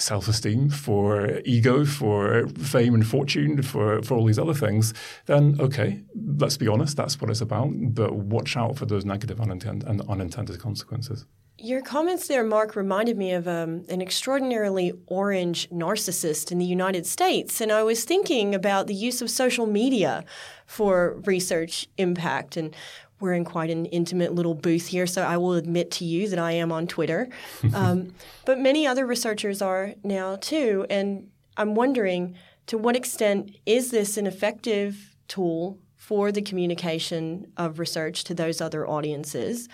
[0.00, 4.94] self esteem, for ego, for fame and fortune, for, for all these other things,
[5.26, 6.00] then okay,
[6.38, 7.70] let's be honest, that's what it's about.
[7.72, 11.26] But watch out for those negative unintended, and unintended consequences.
[11.62, 17.04] Your comments there, Mark, reminded me of um, an extraordinarily orange narcissist in the United
[17.04, 17.60] States.
[17.60, 20.24] And I was thinking about the use of social media
[20.64, 22.56] for research impact.
[22.56, 22.74] And
[23.20, 26.38] we're in quite an intimate little booth here, so I will admit to you that
[26.38, 27.28] I am on Twitter.
[27.72, 30.86] Um, but many other researchers are now too.
[30.90, 32.34] And I'm wondering
[32.66, 38.60] to what extent is this an effective tool for the communication of research to those
[38.60, 39.68] other audiences?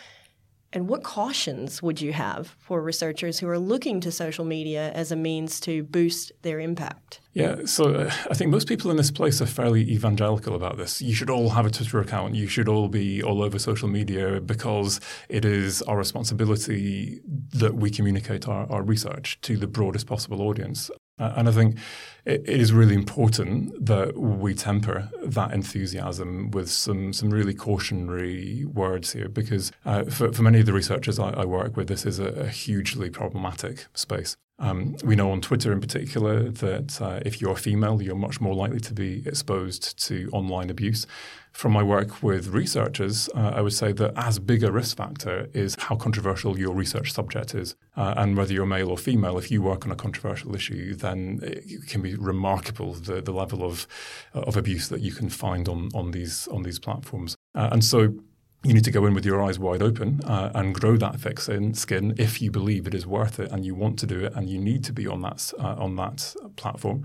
[0.72, 5.12] And what cautions would you have for researchers who are looking to social media as
[5.12, 7.20] a means to boost their impact?
[7.33, 11.00] Yeah, so uh, I think most people in this place are fairly evangelical about this.
[11.00, 12.35] You should all have a Twitter account.
[12.35, 17.20] You should all be all over social media because it is our responsibility
[17.55, 20.90] that we communicate our, our research to the broadest possible audience.
[21.18, 21.79] And I think
[22.24, 28.64] it, it is really important that we temper that enthusiasm with some, some really cautionary
[28.66, 32.05] words here, because uh, for, for many of the researchers I, I work with, this
[32.05, 34.37] is a, a hugely problematic space.
[34.59, 38.55] Um, we know on Twitter in particular that uh, if you're female, you're much more
[38.55, 41.07] likely to be exposed to online abuse.
[41.53, 45.49] From my work with researchers, uh, I would say that as big a risk factor
[45.55, 47.75] is how controversial your research subject is.
[47.97, 51.40] Uh, and whether you're male or female, if you work on a controversial issue, then
[51.42, 53.87] it can be remarkable the, the level of,
[54.35, 57.37] of abuse that you can find on, on, these, on these platforms.
[57.55, 58.14] Uh, and so
[58.66, 61.38] you need to go in with your eyes wide open uh, and grow that thick
[61.40, 64.50] skin if you believe it is worth it and you want to do it and
[64.50, 67.05] you need to be on that uh, on that platform.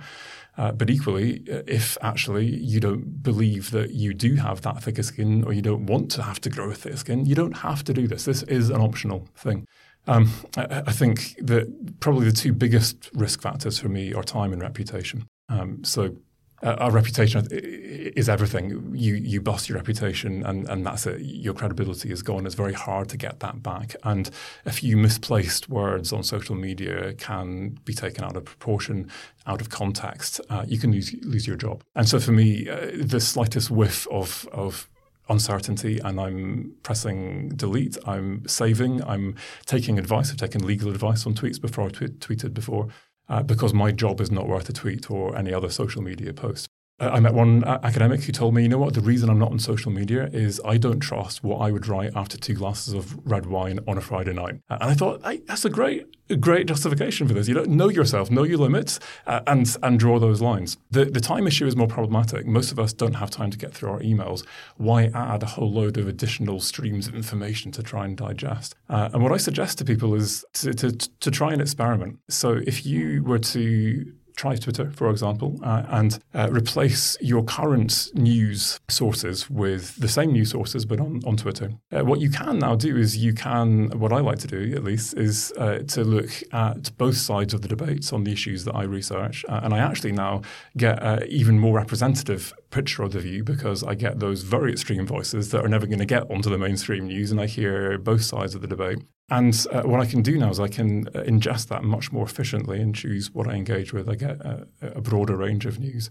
[0.57, 5.03] Uh, but equally, uh, if actually you don't believe that you do have that thicker
[5.03, 7.83] skin or you don't want to have to grow a thick skin, you don't have
[7.83, 8.25] to do this.
[8.25, 9.65] This is an optional thing.
[10.07, 14.51] Um, I, I, think that probably the two biggest risk factors for me are time
[14.51, 15.27] and reputation.
[15.47, 16.15] Um, so
[16.63, 18.93] uh, our reputation is everything.
[18.93, 21.21] You you bust your reputation, and, and that's it.
[21.21, 22.45] Your credibility is gone.
[22.45, 23.95] It's very hard to get that back.
[24.03, 24.29] And
[24.65, 29.09] a few misplaced words on social media can be taken out of proportion,
[29.47, 30.39] out of context.
[30.49, 31.83] Uh, you can lose lose your job.
[31.95, 34.87] And so for me, uh, the slightest whiff of of
[35.29, 37.97] uncertainty and I'm pressing delete.
[38.05, 39.03] I'm saving.
[39.03, 40.29] I'm taking advice.
[40.29, 42.89] I've taken legal advice on tweets before I tweeted before
[43.31, 46.67] uh, because my job is not worth a tweet or any other social media post.
[47.01, 49.59] I met one academic who told me, you know what, the reason I'm not on
[49.59, 53.47] social media is I don't trust what I would write after two glasses of red
[53.47, 54.59] wine on a Friday night.
[54.69, 56.05] And I thought, hey, that's a great,
[56.39, 57.47] great justification for this.
[57.47, 60.77] You don't know yourself, know your limits, uh, and and draw those lines.
[60.91, 62.45] The the time issue is more problematic.
[62.45, 64.45] Most of us don't have time to get through our emails.
[64.77, 68.75] Why add a whole load of additional streams of information to try and digest?
[68.89, 72.19] Uh, and what I suggest to people is to, to, to try and experiment.
[72.29, 78.09] So if you were to try Twitter, for example, uh, and uh, replace your current
[78.15, 81.69] news sources with the same news sources, but on, on Twitter.
[81.91, 84.83] Uh, what you can now do is you can, what I like to do at
[84.83, 88.73] least, is uh, to look at both sides of the debates on the issues that
[88.73, 89.45] I research.
[89.47, 90.41] Uh, and I actually now
[90.75, 95.05] get an even more representative picture of the view because I get those very extreme
[95.05, 98.23] voices that are never going to get onto the mainstream news and I hear both
[98.23, 98.99] sides of the debate.
[99.31, 102.25] And uh, what I can do now is I can uh, ingest that much more
[102.25, 104.09] efficiently and choose what I engage with.
[104.09, 106.09] I get a, a broader range of news.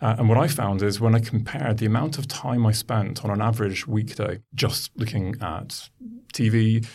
[0.00, 3.24] Uh, and what I found is when I compared the amount of time I spent
[3.24, 5.88] on an average weekday just looking at
[6.32, 6.86] TV,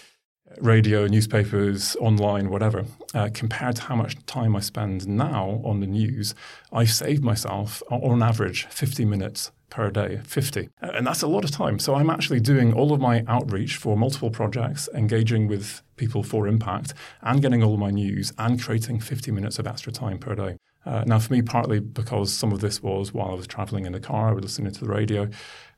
[0.61, 5.87] radio, newspapers, online, whatever, uh, compared to how much time I spend now on the
[5.87, 6.33] news,
[6.71, 10.69] I've saved myself, on average, 50 minutes per day, 50.
[10.79, 11.79] And that's a lot of time.
[11.79, 16.47] So I'm actually doing all of my outreach for multiple projects, engaging with people for
[16.47, 20.55] impact, and getting all my news and creating 50 minutes of extra time per day.
[20.85, 23.91] Uh, now, for me, partly because some of this was while I was traveling in
[23.91, 25.27] the car, I was listening to the radio.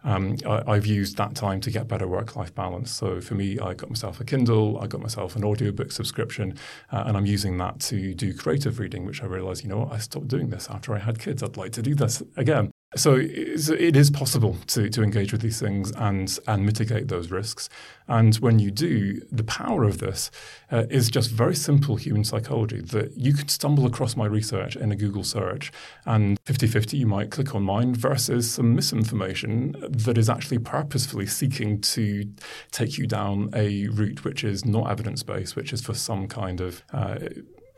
[0.03, 2.91] Um, I, have used that time to get better work life balance.
[2.91, 6.55] So for me, I got myself a Kindle, I got myself an audiobook subscription,
[6.91, 9.91] uh, and I'm using that to do creative reading, which I realized, you know what,
[9.91, 11.41] I stopped doing this after I had kids.
[11.41, 12.69] I'd like to do this again.
[12.95, 17.67] So it is possible to, to engage with these things and, and mitigate those risks.
[18.07, 20.31] And when you do, the power of this
[20.71, 24.93] uh, is just very simple human psychology that you could stumble across my research in
[24.93, 25.69] a Google search
[26.05, 31.27] and 50 50 you might click on mine versus some misinformation that is actually purposefully
[31.27, 32.23] seeking to
[32.71, 36.61] take you down a route which is not evidence based, which is for some kind
[36.61, 37.17] of uh,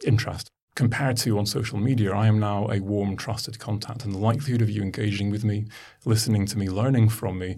[0.06, 4.06] interest compared to on social media, I am now a warm, trusted contact.
[4.06, 5.66] And the likelihood of you engaging with me,
[6.06, 7.56] listening to me, learning from me,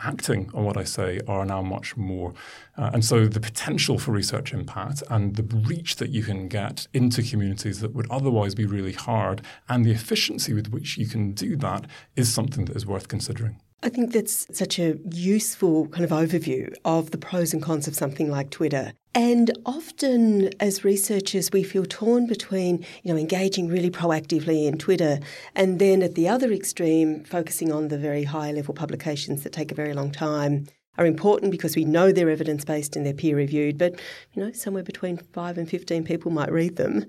[0.00, 2.34] acting on what I say are now much more.
[2.76, 6.86] Uh, and so the potential for research impact and the reach that you can get
[6.92, 11.32] into communities that would otherwise be really hard and the efficiency with which you can
[11.32, 11.86] do that
[12.16, 13.60] is something that is worth considering.
[13.84, 17.94] I think that's such a useful kind of overview of the pros and cons of
[17.94, 18.94] something like Twitter.
[19.14, 25.20] And often, as researchers, we feel torn between, you know, engaging really proactively in Twitter
[25.54, 29.70] and then at the other extreme, focusing on the very high level publications that take
[29.70, 30.66] a very long time
[30.96, 34.00] are important because we know they're evidence based and they're peer reviewed, but
[34.32, 37.04] you know, somewhere between five and 15 people might read them.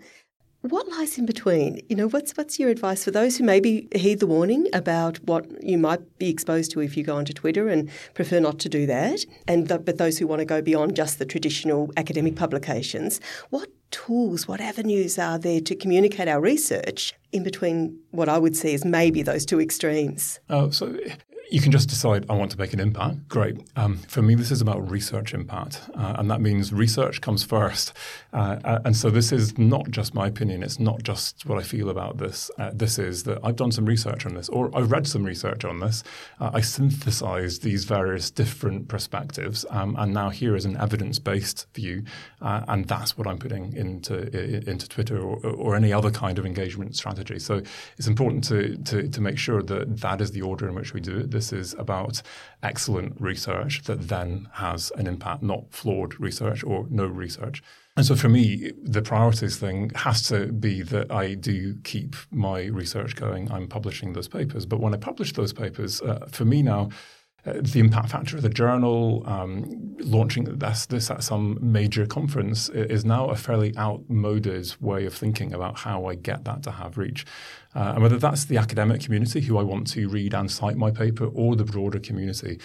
[0.69, 1.79] What lies in between?
[1.89, 5.45] You know, what's what's your advice for those who maybe heed the warning about what
[5.63, 8.87] you might be exposed to if you go onto Twitter and prefer not to do
[8.87, 13.21] that, and but those who want to go beyond just the traditional academic publications?
[13.51, 18.57] What tools, what avenues are there to communicate our research in between what I would
[18.57, 20.39] see as maybe those two extremes?
[20.49, 20.97] Oh, so
[21.51, 23.27] you can just decide, I want to make an impact.
[23.27, 23.57] Great.
[23.75, 25.81] Um, for me, this is about research impact.
[25.93, 27.93] Uh, and that means research comes first.
[28.35, 30.61] Uh, and so this is not just my opinion.
[30.61, 32.51] It's not just what I feel about this.
[32.57, 35.63] Uh, this is that I've done some research on this, or I've read some research
[35.63, 36.03] on this.
[36.39, 39.65] Uh, I synthesized these various different perspectives.
[39.69, 42.03] Um, and now here is an evidence based view.
[42.41, 44.15] Uh, and that's what I'm putting into,
[44.69, 47.39] into Twitter or, or, any other kind of engagement strategy.
[47.39, 47.61] So
[47.97, 51.01] it's important to, to, to make sure that that is the order in which we
[51.01, 52.21] do it this is about
[52.63, 57.61] excellent research that then has an impact, not flawed research or no research.
[57.97, 62.65] And so for me, the priorities thing has to be that I do keep my
[62.65, 63.49] research going.
[63.49, 64.65] I'm publishing those papers.
[64.65, 66.89] But when I publish those papers, uh, for me now,
[67.45, 72.69] uh, the impact factor of the journal, um, launching this, this at some major conference
[72.69, 76.97] is now a fairly outmoded way of thinking about how I get that to have
[76.97, 77.25] reach.
[77.75, 80.91] Uh, and whether that's the academic community who I want to read and cite my
[80.91, 82.59] paper or the broader community,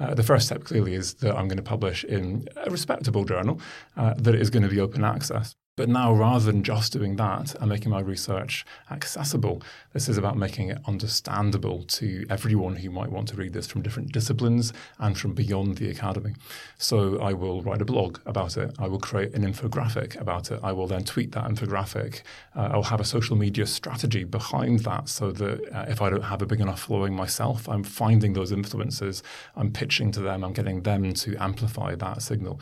[0.00, 3.60] uh, the first step clearly is that I'm going to publish in a respectable journal
[3.96, 5.54] uh, that is going to be open access.
[5.76, 9.60] But now, rather than just doing that and making my research accessible,
[9.92, 13.82] this is about making it understandable to everyone who might want to read this from
[13.82, 16.32] different disciplines and from beyond the academy.
[16.78, 18.74] So I will write a blog about it.
[18.78, 20.60] I will create an infographic about it.
[20.62, 22.22] I will then tweet that infographic.
[22.54, 26.24] Uh, I'll have a social media strategy behind that so that uh, if I don't
[26.24, 29.20] have a big enough following myself, I'm finding those influencers,
[29.54, 32.60] I'm pitching to them, I'm getting them to amplify that signal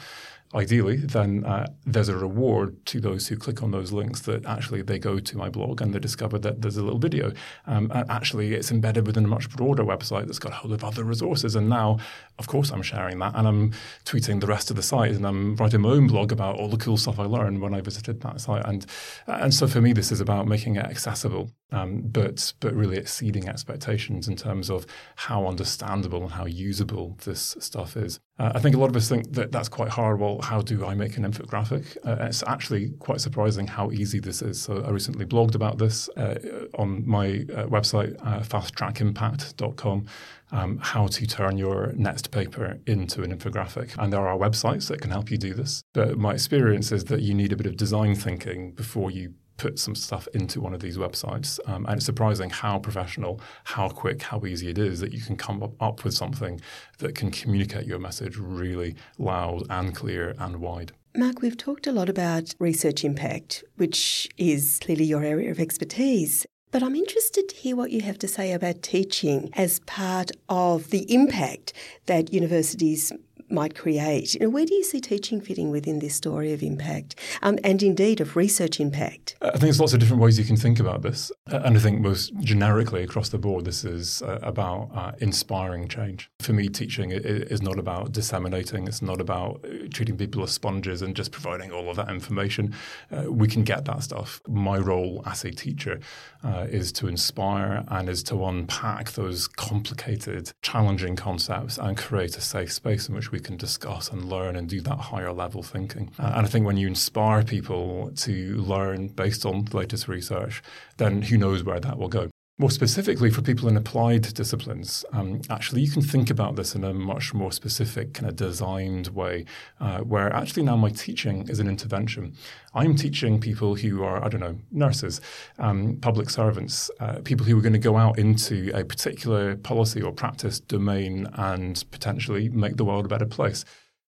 [0.55, 4.83] ideally, then uh, there's a reward to those who click on those links that actually
[4.83, 7.33] they go to my blog and they discover that there's a little video.
[7.67, 10.83] Um, and actually, it's embedded within a much broader website that's got a whole lot
[10.83, 11.57] of other resources.
[11.57, 11.99] And now,
[12.39, 13.73] of course, I'm sharing that and I'm
[14.05, 16.77] tweeting the rest of the site and I'm writing my own blog about all the
[16.77, 18.65] cool stuff I learned when I visited that site.
[18.67, 18.87] And
[19.27, 23.49] and so for me, this is about making it accessible, um, but but really exceeding
[23.49, 24.87] expectations in terms of
[25.17, 28.21] how understandable and how usable this stuff is.
[28.37, 29.97] Uh, I think a lot of us think that that's quite.
[29.97, 31.97] Well, how do I make an infographic?
[32.05, 34.61] Uh, it's actually quite surprising how easy this is.
[34.61, 40.07] So I recently blogged about this uh, on my uh, website, uh, fasttrackimpact.com,
[40.51, 43.97] um, how to turn your next paper into an infographic.
[43.99, 45.82] And there are websites that can help you do this.
[45.93, 49.79] But my experience is that you need a bit of design thinking before you put
[49.79, 51.59] some stuff into one of these websites.
[51.67, 55.37] Um, and it's surprising how professional, how quick, how easy it is that you can
[55.37, 56.61] come up, up with something
[56.99, 60.93] that can communicate your message really loud and clear and wide.
[61.17, 66.45] Mark, we've talked a lot about research impact, which is clearly your area of expertise.
[66.73, 70.91] But I'm interested to hear what you have to say about teaching as part of
[70.91, 71.73] the impact
[72.07, 73.13] that universities
[73.51, 74.35] might create.
[74.35, 77.83] You know, where do you see teaching fitting within this story of impact um, and
[77.83, 79.37] indeed of research impact?
[79.43, 81.31] I think there's lots of different ways you can think about this.
[81.47, 86.31] And I think most generically across the board, this is uh, about uh, inspiring change.
[86.41, 91.03] For me, teaching is not about disseminating, it's not about uh, treating people as sponges
[91.03, 92.75] and just providing all of that information.
[93.11, 94.41] Uh, we can get that stuff.
[94.49, 96.01] My role as a teacher
[96.43, 102.41] uh, is to inspire and is to unpack those complicated, challenging concepts and create a
[102.41, 106.09] safe space in which we can discuss and learn and do that higher level thinking.
[106.20, 110.62] Uh, and I think when you inspire people to learn based on the latest research,
[110.99, 112.30] then who knows where that will go.
[112.57, 116.85] More specifically, for people in applied disciplines, um, actually, you can think about this in
[116.85, 119.47] a much more specific, kind of designed way,
[119.81, 122.33] uh, where actually now my teaching is an intervention.
[122.73, 125.21] I'm teaching people who are, I don't know, nurses,
[125.59, 130.01] um, public servants, uh, people who are going to go out into a particular policy
[130.01, 133.65] or practice domain and potentially make the world a better place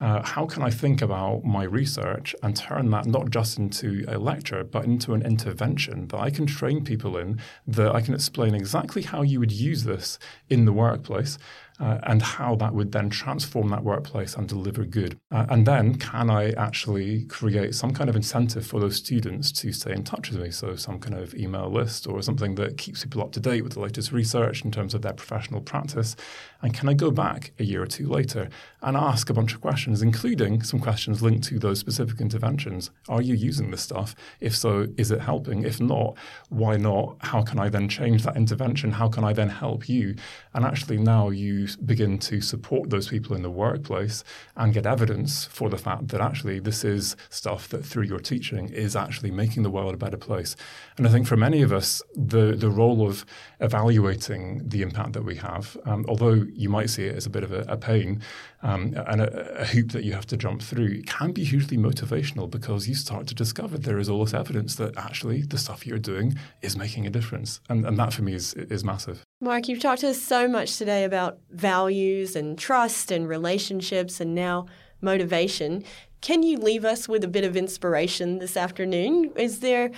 [0.02, 4.18] uh, how can I think about my research and turn that not just into a
[4.18, 8.56] lecture, but into an intervention that I can train people in, that I can explain
[8.56, 10.20] exactly how you would use this
[10.50, 11.38] in the workplace
[11.80, 15.18] uh, and how that would then transform that workplace and deliver good.
[15.32, 19.74] Uh, and then, can I actually create some kind of incentive for those students to
[19.74, 20.52] stay in touch with me?
[20.52, 23.74] So, some kind of email list or something that keeps people up to date with
[23.74, 26.16] the latest research in terms of their professional practice.
[26.62, 28.50] And can I go back a year or two later
[28.82, 32.92] and ask a bunch of questions, including some questions linked to those specific interventions?
[33.10, 34.16] Are you using this stuff?
[34.40, 35.64] If so, is it helping?
[35.64, 36.18] If not,
[36.50, 37.18] why not?
[37.20, 38.92] How can I then change that intervention?
[38.92, 40.16] How can I then help you?
[40.54, 44.24] And actually, now you begin to support those people in the workplace
[44.56, 48.70] and get evidence for the fact that actually this is stuff that through your teaching
[48.70, 50.56] is actually making the world a better place.
[50.98, 53.26] And I think for many of us, the, the role of
[53.60, 57.44] evaluating the impact that we have, um, although you might see it as a bit
[57.44, 58.22] of a, a pain
[58.62, 62.50] um, and a, a, hoop that you have to jump through, can be hugely motivational
[62.50, 66.00] because you start to discover there is all this evidence that actually the stuff you're
[66.00, 67.60] doing is making a difference.
[67.70, 69.24] And, and that for me is, is massive.
[69.42, 74.34] Mark, you've talked to us so much today about values and trust and relationships and
[74.34, 74.66] now
[75.02, 75.84] motivation.
[76.22, 79.32] Can you leave us with a bit of inspiration this afternoon?
[79.36, 79.92] Is there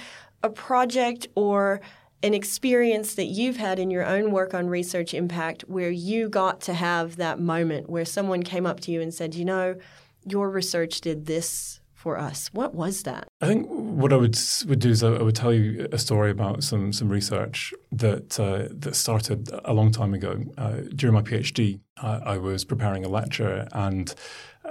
[0.44, 1.82] a project or
[2.24, 6.62] an experience that you've had in your own work on research impact where you got
[6.62, 9.76] to have that moment where someone came up to you and said, you know,
[10.26, 12.48] your research did this for us.
[12.54, 13.28] What was that?
[13.42, 14.38] I think what I would
[14.68, 18.68] would do is I would tell you a story about some some research that uh,
[18.72, 20.44] that started a long time ago.
[20.58, 24.14] Uh, during my PhD, uh, I was preparing a lecture and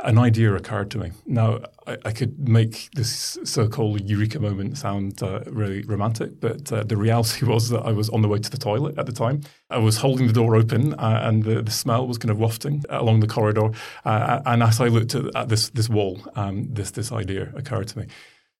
[0.04, 1.12] an idea occurred to me.
[1.26, 6.82] Now, I, I, could make this so-called eureka moment sound uh, really romantic, but uh,
[6.84, 9.40] the reality was that I was on the way to the toilet at the time.
[9.70, 12.84] I was holding the door open, uh, and the, the, smell was kind of wafting
[12.90, 13.70] along the corridor.
[14.04, 17.88] Uh, and as I looked at, at this this wall, um, this this idea occurred
[17.88, 18.06] to me.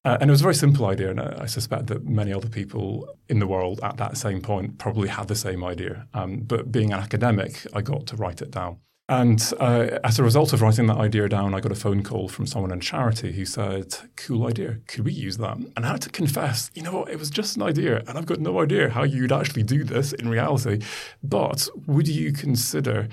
[0.04, 2.48] Uh, and it was a very simple idea, and I, I, suspect that many other
[2.48, 6.06] people in the world at that same point probably had the same idea.
[6.14, 8.78] Um, but being an academic, I got to write it down.
[9.08, 12.28] And uh, as a result of writing that idea down, I got a phone call
[12.28, 15.56] from someone in charity who said, Cool idea, could we use that?
[15.56, 18.26] And I had to confess, you know what, it was just an idea, and I've
[18.26, 20.80] got no idea how you'd actually do this in reality.
[21.22, 23.08] But would you consider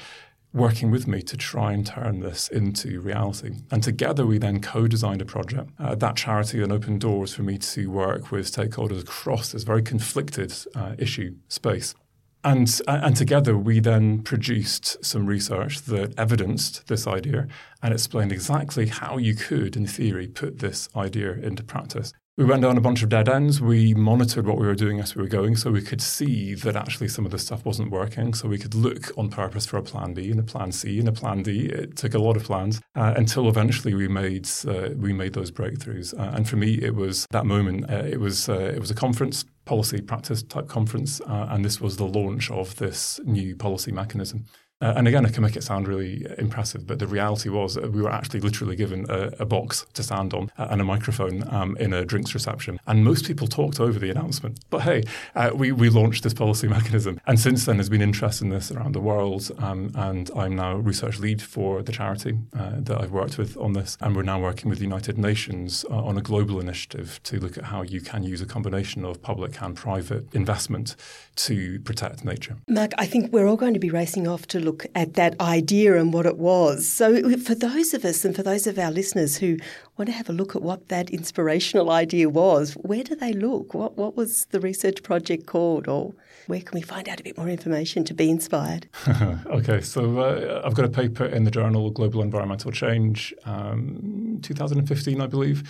[0.53, 3.55] working with me to try and turn this into reality.
[3.71, 5.71] And together we then co designed a project.
[5.79, 9.81] Uh, that charity then opened doors for me to work with stakeholders across this very
[9.81, 11.95] conflicted uh, issue space.
[12.43, 17.47] And, and together, we then produced some research that evidenced this idea
[17.81, 22.11] and explained exactly how you could, in theory, put this idea into practice.
[22.35, 23.61] We went down a bunch of dead ends.
[23.61, 26.75] We monitored what we were doing as we were going so we could see that
[26.75, 28.33] actually some of the stuff wasn't working.
[28.33, 31.07] So we could look on purpose for a plan B and a plan C and
[31.07, 31.67] a plan D.
[31.67, 35.51] It took a lot of plans uh, until eventually we made uh, we made those
[35.51, 36.17] breakthroughs.
[36.19, 37.87] Uh, and for me, it was that moment.
[37.87, 41.79] Uh, it was uh, it was a conference policy practice type conference, uh, and this
[41.79, 44.45] was the launch of this new policy mechanism.
[44.83, 48.01] Uh, and again, I can make it sound really impressive, but the reality was we
[48.01, 51.77] were actually literally given a, a box to stand on uh, and a microphone um,
[51.77, 52.81] in a drinks reception.
[52.85, 54.59] And most people talked over the announcement.
[54.69, 55.03] But hey,
[55.35, 57.21] uh, we, we launched this policy mechanism.
[57.25, 59.49] And since then, there's been interest in this around the world.
[59.59, 63.71] Um, and I'm now research lead for the charity uh, that I've worked with on
[63.71, 63.97] this.
[64.01, 67.57] And we're now working with the United Nations uh, on a global initiative to look
[67.57, 70.97] at how you can use a combination of public and private investment
[71.35, 72.57] to protect nature.
[72.67, 75.97] Mark, I think we're all going to be racing off to look at that idea
[75.99, 76.87] and what it was.
[76.87, 79.57] So, for those of us and for those of our listeners who
[79.97, 83.73] want to have a look at what that inspirational idea was, where do they look?
[83.73, 85.87] What, what was the research project called?
[85.87, 86.13] Or
[86.47, 88.87] where can we find out a bit more information to be inspired?
[89.47, 95.21] okay, so uh, I've got a paper in the journal Global Environmental Change, um, 2015,
[95.21, 95.63] I believe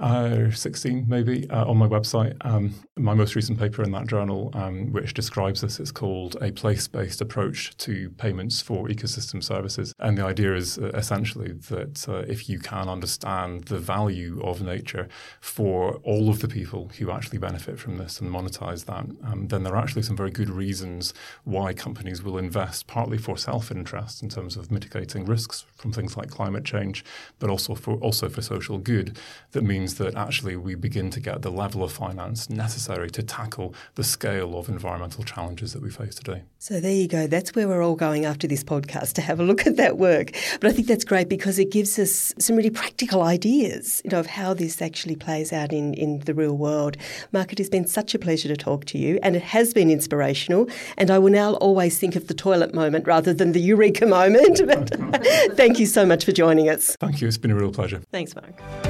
[0.00, 2.36] uh, 16 maybe uh, on my website.
[2.42, 6.50] Um, my most recent paper in that journal, um, which describes this, is called A
[6.52, 9.94] Place Based Approach to Payments for Ecosystem Services.
[9.98, 14.62] And the idea is uh, essentially that uh, if you can understand the value of
[14.62, 15.08] nature
[15.40, 19.62] for all of the people who actually benefit from this and monetize that, um, then
[19.62, 24.22] there are actually some very good reasons why companies will invest, partly for self interest
[24.22, 27.04] in terms of mitigating risks from things like climate change,
[27.38, 29.18] but also for, also for social good.
[29.52, 33.22] That means means that actually we begin to get the level of finance necessary to
[33.22, 36.42] tackle the scale of environmental challenges that we face today.
[36.58, 37.26] So there you go.
[37.26, 40.32] That's where we're all going after this podcast to have a look at that work.
[40.60, 44.20] But I think that's great because it gives us some really practical ideas, you know,
[44.20, 46.96] of how this actually plays out in, in the real world.
[47.32, 49.90] Mark, it has been such a pleasure to talk to you and it has been
[49.90, 50.68] inspirational.
[50.96, 54.58] And I will now always think of the toilet moment rather than the eureka moment.
[55.56, 56.96] thank you so much for joining us.
[57.00, 57.28] Thank you.
[57.28, 58.02] It's been a real pleasure.
[58.10, 58.87] Thanks, Mark.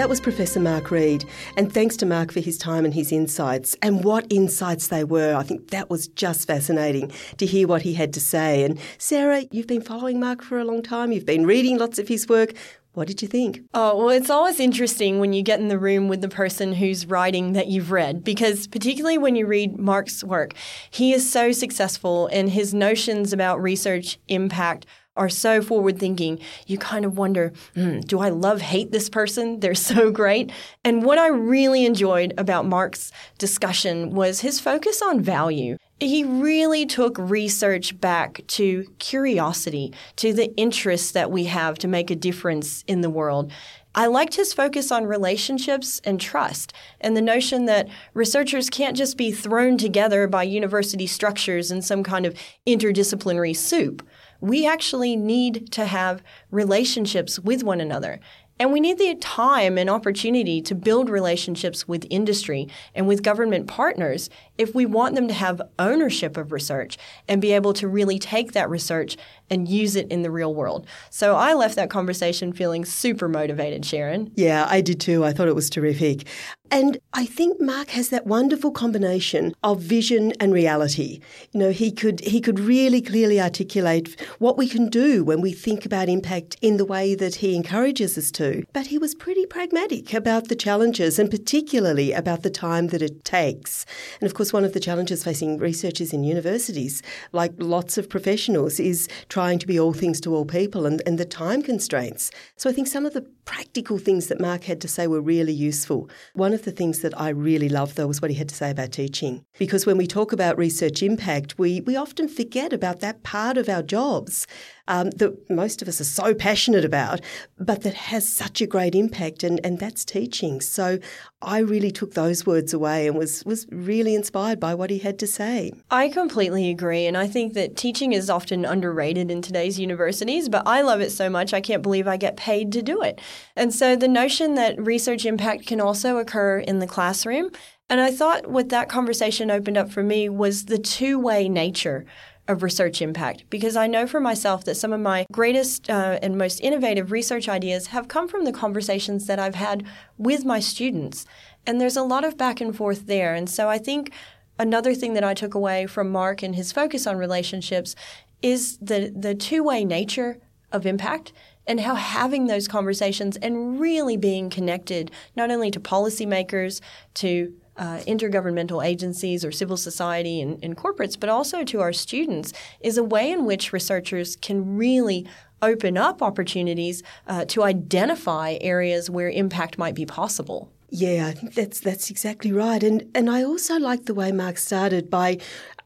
[0.00, 1.26] That was Professor Mark Reed,
[1.58, 3.76] and thanks to Mark for his time and his insights.
[3.82, 5.34] And what insights they were.
[5.34, 8.64] I think that was just fascinating to hear what he had to say.
[8.64, 12.08] And Sarah, you've been following Mark for a long time, you've been reading lots of
[12.08, 12.54] his work.
[12.94, 13.60] What did you think?
[13.74, 17.04] Oh, well, it's always interesting when you get in the room with the person who's
[17.04, 20.54] writing that you've read, because particularly when you read Mark's work,
[20.90, 24.86] he is so successful and his notions about research impact
[25.16, 29.60] are so forward thinking, you kind of wonder, mm, do I love hate this person?
[29.60, 30.52] They're so great.
[30.84, 35.76] And what I really enjoyed about Mark's discussion was his focus on value.
[35.98, 42.10] He really took research back to curiosity, to the interests that we have to make
[42.10, 43.52] a difference in the world.
[43.94, 49.16] I liked his focus on relationships and trust, and the notion that researchers can't just
[49.16, 52.34] be thrown together by university structures in some kind of
[52.68, 54.06] interdisciplinary soup
[54.40, 58.20] we actually need to have relationships with one another.
[58.60, 63.66] And we need the time and opportunity to build relationships with industry and with government
[63.68, 64.28] partners
[64.58, 68.52] if we want them to have ownership of research and be able to really take
[68.52, 69.16] that research
[69.48, 70.86] and use it in the real world.
[71.08, 74.30] So I left that conversation feeling super motivated, Sharon.
[74.34, 75.24] Yeah, I did too.
[75.24, 76.26] I thought it was terrific.
[76.72, 81.18] And I think Mark has that wonderful combination of vision and reality.
[81.50, 85.52] You know, he could he could really clearly articulate what we can do when we
[85.52, 88.64] think about impact in the way that he encourages us to.
[88.72, 93.24] But he was pretty pragmatic about the challenges and particularly about the time that it
[93.24, 93.84] takes.
[94.20, 97.02] And of course, one of the challenges facing researchers in universities,
[97.32, 101.18] like lots of professionals, is trying to be all things to all people and, and
[101.18, 102.30] the time constraints.
[102.56, 105.52] So I think some of the practical things that Mark had to say were really
[105.52, 106.08] useful.
[106.34, 108.70] One of the things that I really loved, though, was what he had to say
[108.70, 109.44] about teaching.
[109.58, 113.68] Because when we talk about research impact, we, we often forget about that part of
[113.68, 114.46] our jobs
[114.90, 117.20] um, that most of us are so passionate about,
[117.58, 120.60] but that has such a great impact, and, and that's teaching.
[120.60, 120.98] So
[121.40, 125.16] I really took those words away and was, was really inspired by what he had
[125.20, 125.72] to say.
[125.92, 130.66] I completely agree, and I think that teaching is often underrated in today's universities, but
[130.66, 133.20] I love it so much I can't believe I get paid to do it.
[133.54, 137.50] And so the notion that research impact can also occur in the classroom
[137.90, 142.06] and I thought what that conversation opened up for me was the two way nature
[142.50, 146.36] of research impact because I know for myself that some of my greatest uh, and
[146.36, 149.84] most innovative research ideas have come from the conversations that I've had
[150.18, 151.26] with my students.
[151.66, 153.34] And there's a lot of back and forth there.
[153.34, 154.12] And so I think
[154.58, 157.94] another thing that I took away from Mark and his focus on relationships
[158.42, 160.38] is the, the two way nature
[160.72, 161.32] of impact
[161.66, 166.80] and how having those conversations and really being connected not only to policymakers,
[167.14, 172.52] to uh, intergovernmental agencies or civil society and, and corporates, but also to our students,
[172.80, 175.26] is a way in which researchers can really
[175.62, 180.70] open up opportunities uh, to identify areas where impact might be possible.
[180.90, 182.82] Yeah, I think that's that's exactly right.
[182.82, 185.38] And and I also like the way Mark started by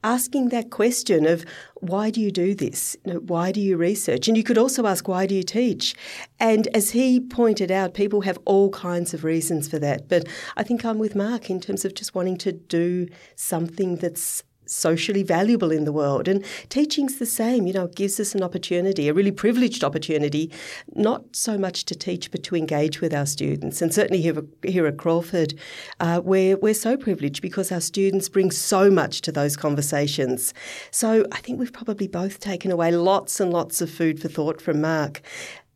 [0.05, 1.45] asking that question of
[1.81, 2.97] why do you do this?
[3.05, 4.29] You know, why do you research?
[4.29, 5.97] And you could also ask why do you teach?
[6.39, 10.09] And as he pointed out, people have all kinds of reasons for that.
[10.09, 14.45] But I think I'm with Mark in terms of just wanting to do something that's
[14.67, 16.29] socially valuable in the world.
[16.29, 20.51] And teaching's the same, you know, it gives us an opportunity, a really privileged opportunity,
[20.95, 23.83] not so much to teach, but to engage with our students.
[23.83, 25.55] And certainly here, here at Crawford,
[26.01, 30.55] uh, we're, we're so privileged because our students bring so much to those conversations.
[30.91, 34.61] So I think we've probably both taken away lots and lots of food for thought
[34.61, 35.23] from Mark.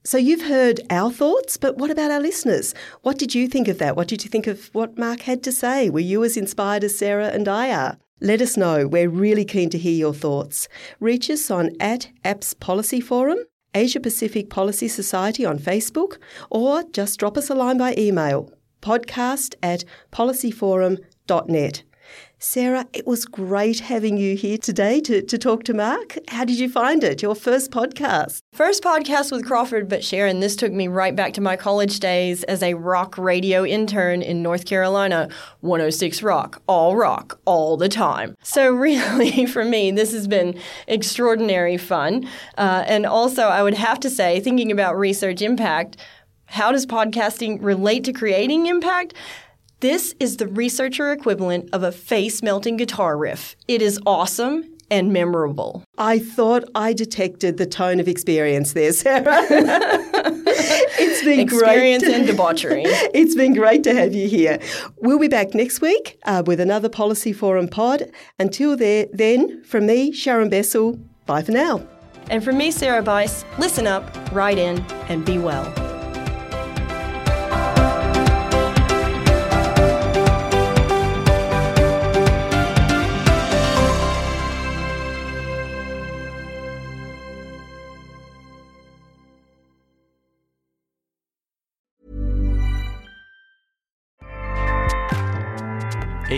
[0.04, 2.74] So you've heard our thoughts, but what about our listeners?
[3.02, 3.96] What did you think of that?
[3.96, 5.90] What did you think of what Mark had to say?
[5.90, 7.98] Were you as inspired as Sarah and I are?
[8.20, 8.88] Let us know.
[8.88, 10.68] We're really keen to hear your thoughts.
[10.98, 13.38] Reach us on at APPS Policy Forum,
[13.74, 16.18] Asia Pacific Policy Society on Facebook,
[16.50, 21.82] or just drop us a line by email podcast at policyforum.net.
[22.40, 26.16] Sarah, it was great having you here today to, to talk to Mark.
[26.28, 27.20] How did you find it?
[27.20, 28.42] Your first podcast?
[28.52, 32.44] First podcast with Crawford, but Sharon, this took me right back to my college days
[32.44, 35.28] as a rock radio intern in North Carolina.
[35.62, 38.36] 106 Rock, all rock, all the time.
[38.40, 42.28] So, really, for me, this has been extraordinary fun.
[42.56, 45.96] Uh, and also, I would have to say, thinking about research impact,
[46.44, 49.14] how does podcasting relate to creating impact?
[49.80, 53.54] This is the researcher equivalent of a face melting guitar riff.
[53.68, 55.84] It is awesome and memorable.
[55.96, 59.24] I thought I detected the tone of experience there, Sarah.
[59.50, 62.16] it's been experience great.
[62.16, 62.82] and debauchery.
[62.86, 64.58] it's been great to have you here.
[64.96, 68.10] We'll be back next week uh, with another Policy Forum pod.
[68.40, 71.86] Until there, then, from me, Sharon Bessell, bye for now.
[72.30, 75.72] And from me, Sarah Bice, listen up, write in, and be well.